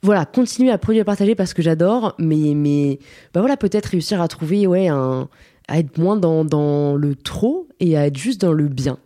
[0.02, 2.98] voilà, continuer à produire et partager parce que j'adore, mais, mais
[3.34, 5.28] bah voilà, peut-être réussir à trouver, ouais, un,
[5.68, 8.98] à être moins dans, dans le trop et à être juste dans le bien.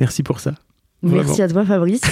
[0.00, 0.54] Merci pour ça.
[1.02, 1.24] Vraiment.
[1.24, 2.02] Merci à toi, Fabrice.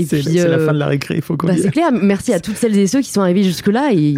[0.00, 1.72] Et C'est puis, c'est la euh, fin de la récré, il faut qu'on Bah, c'est
[1.72, 1.90] clair.
[1.90, 3.90] Merci à toutes celles et ceux qui sont arrivés jusque-là.
[3.92, 4.14] Et,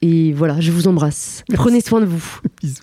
[0.00, 1.44] et voilà, je vous embrasse.
[1.52, 2.40] Prenez soin de vous.
[2.62, 2.82] Bisous.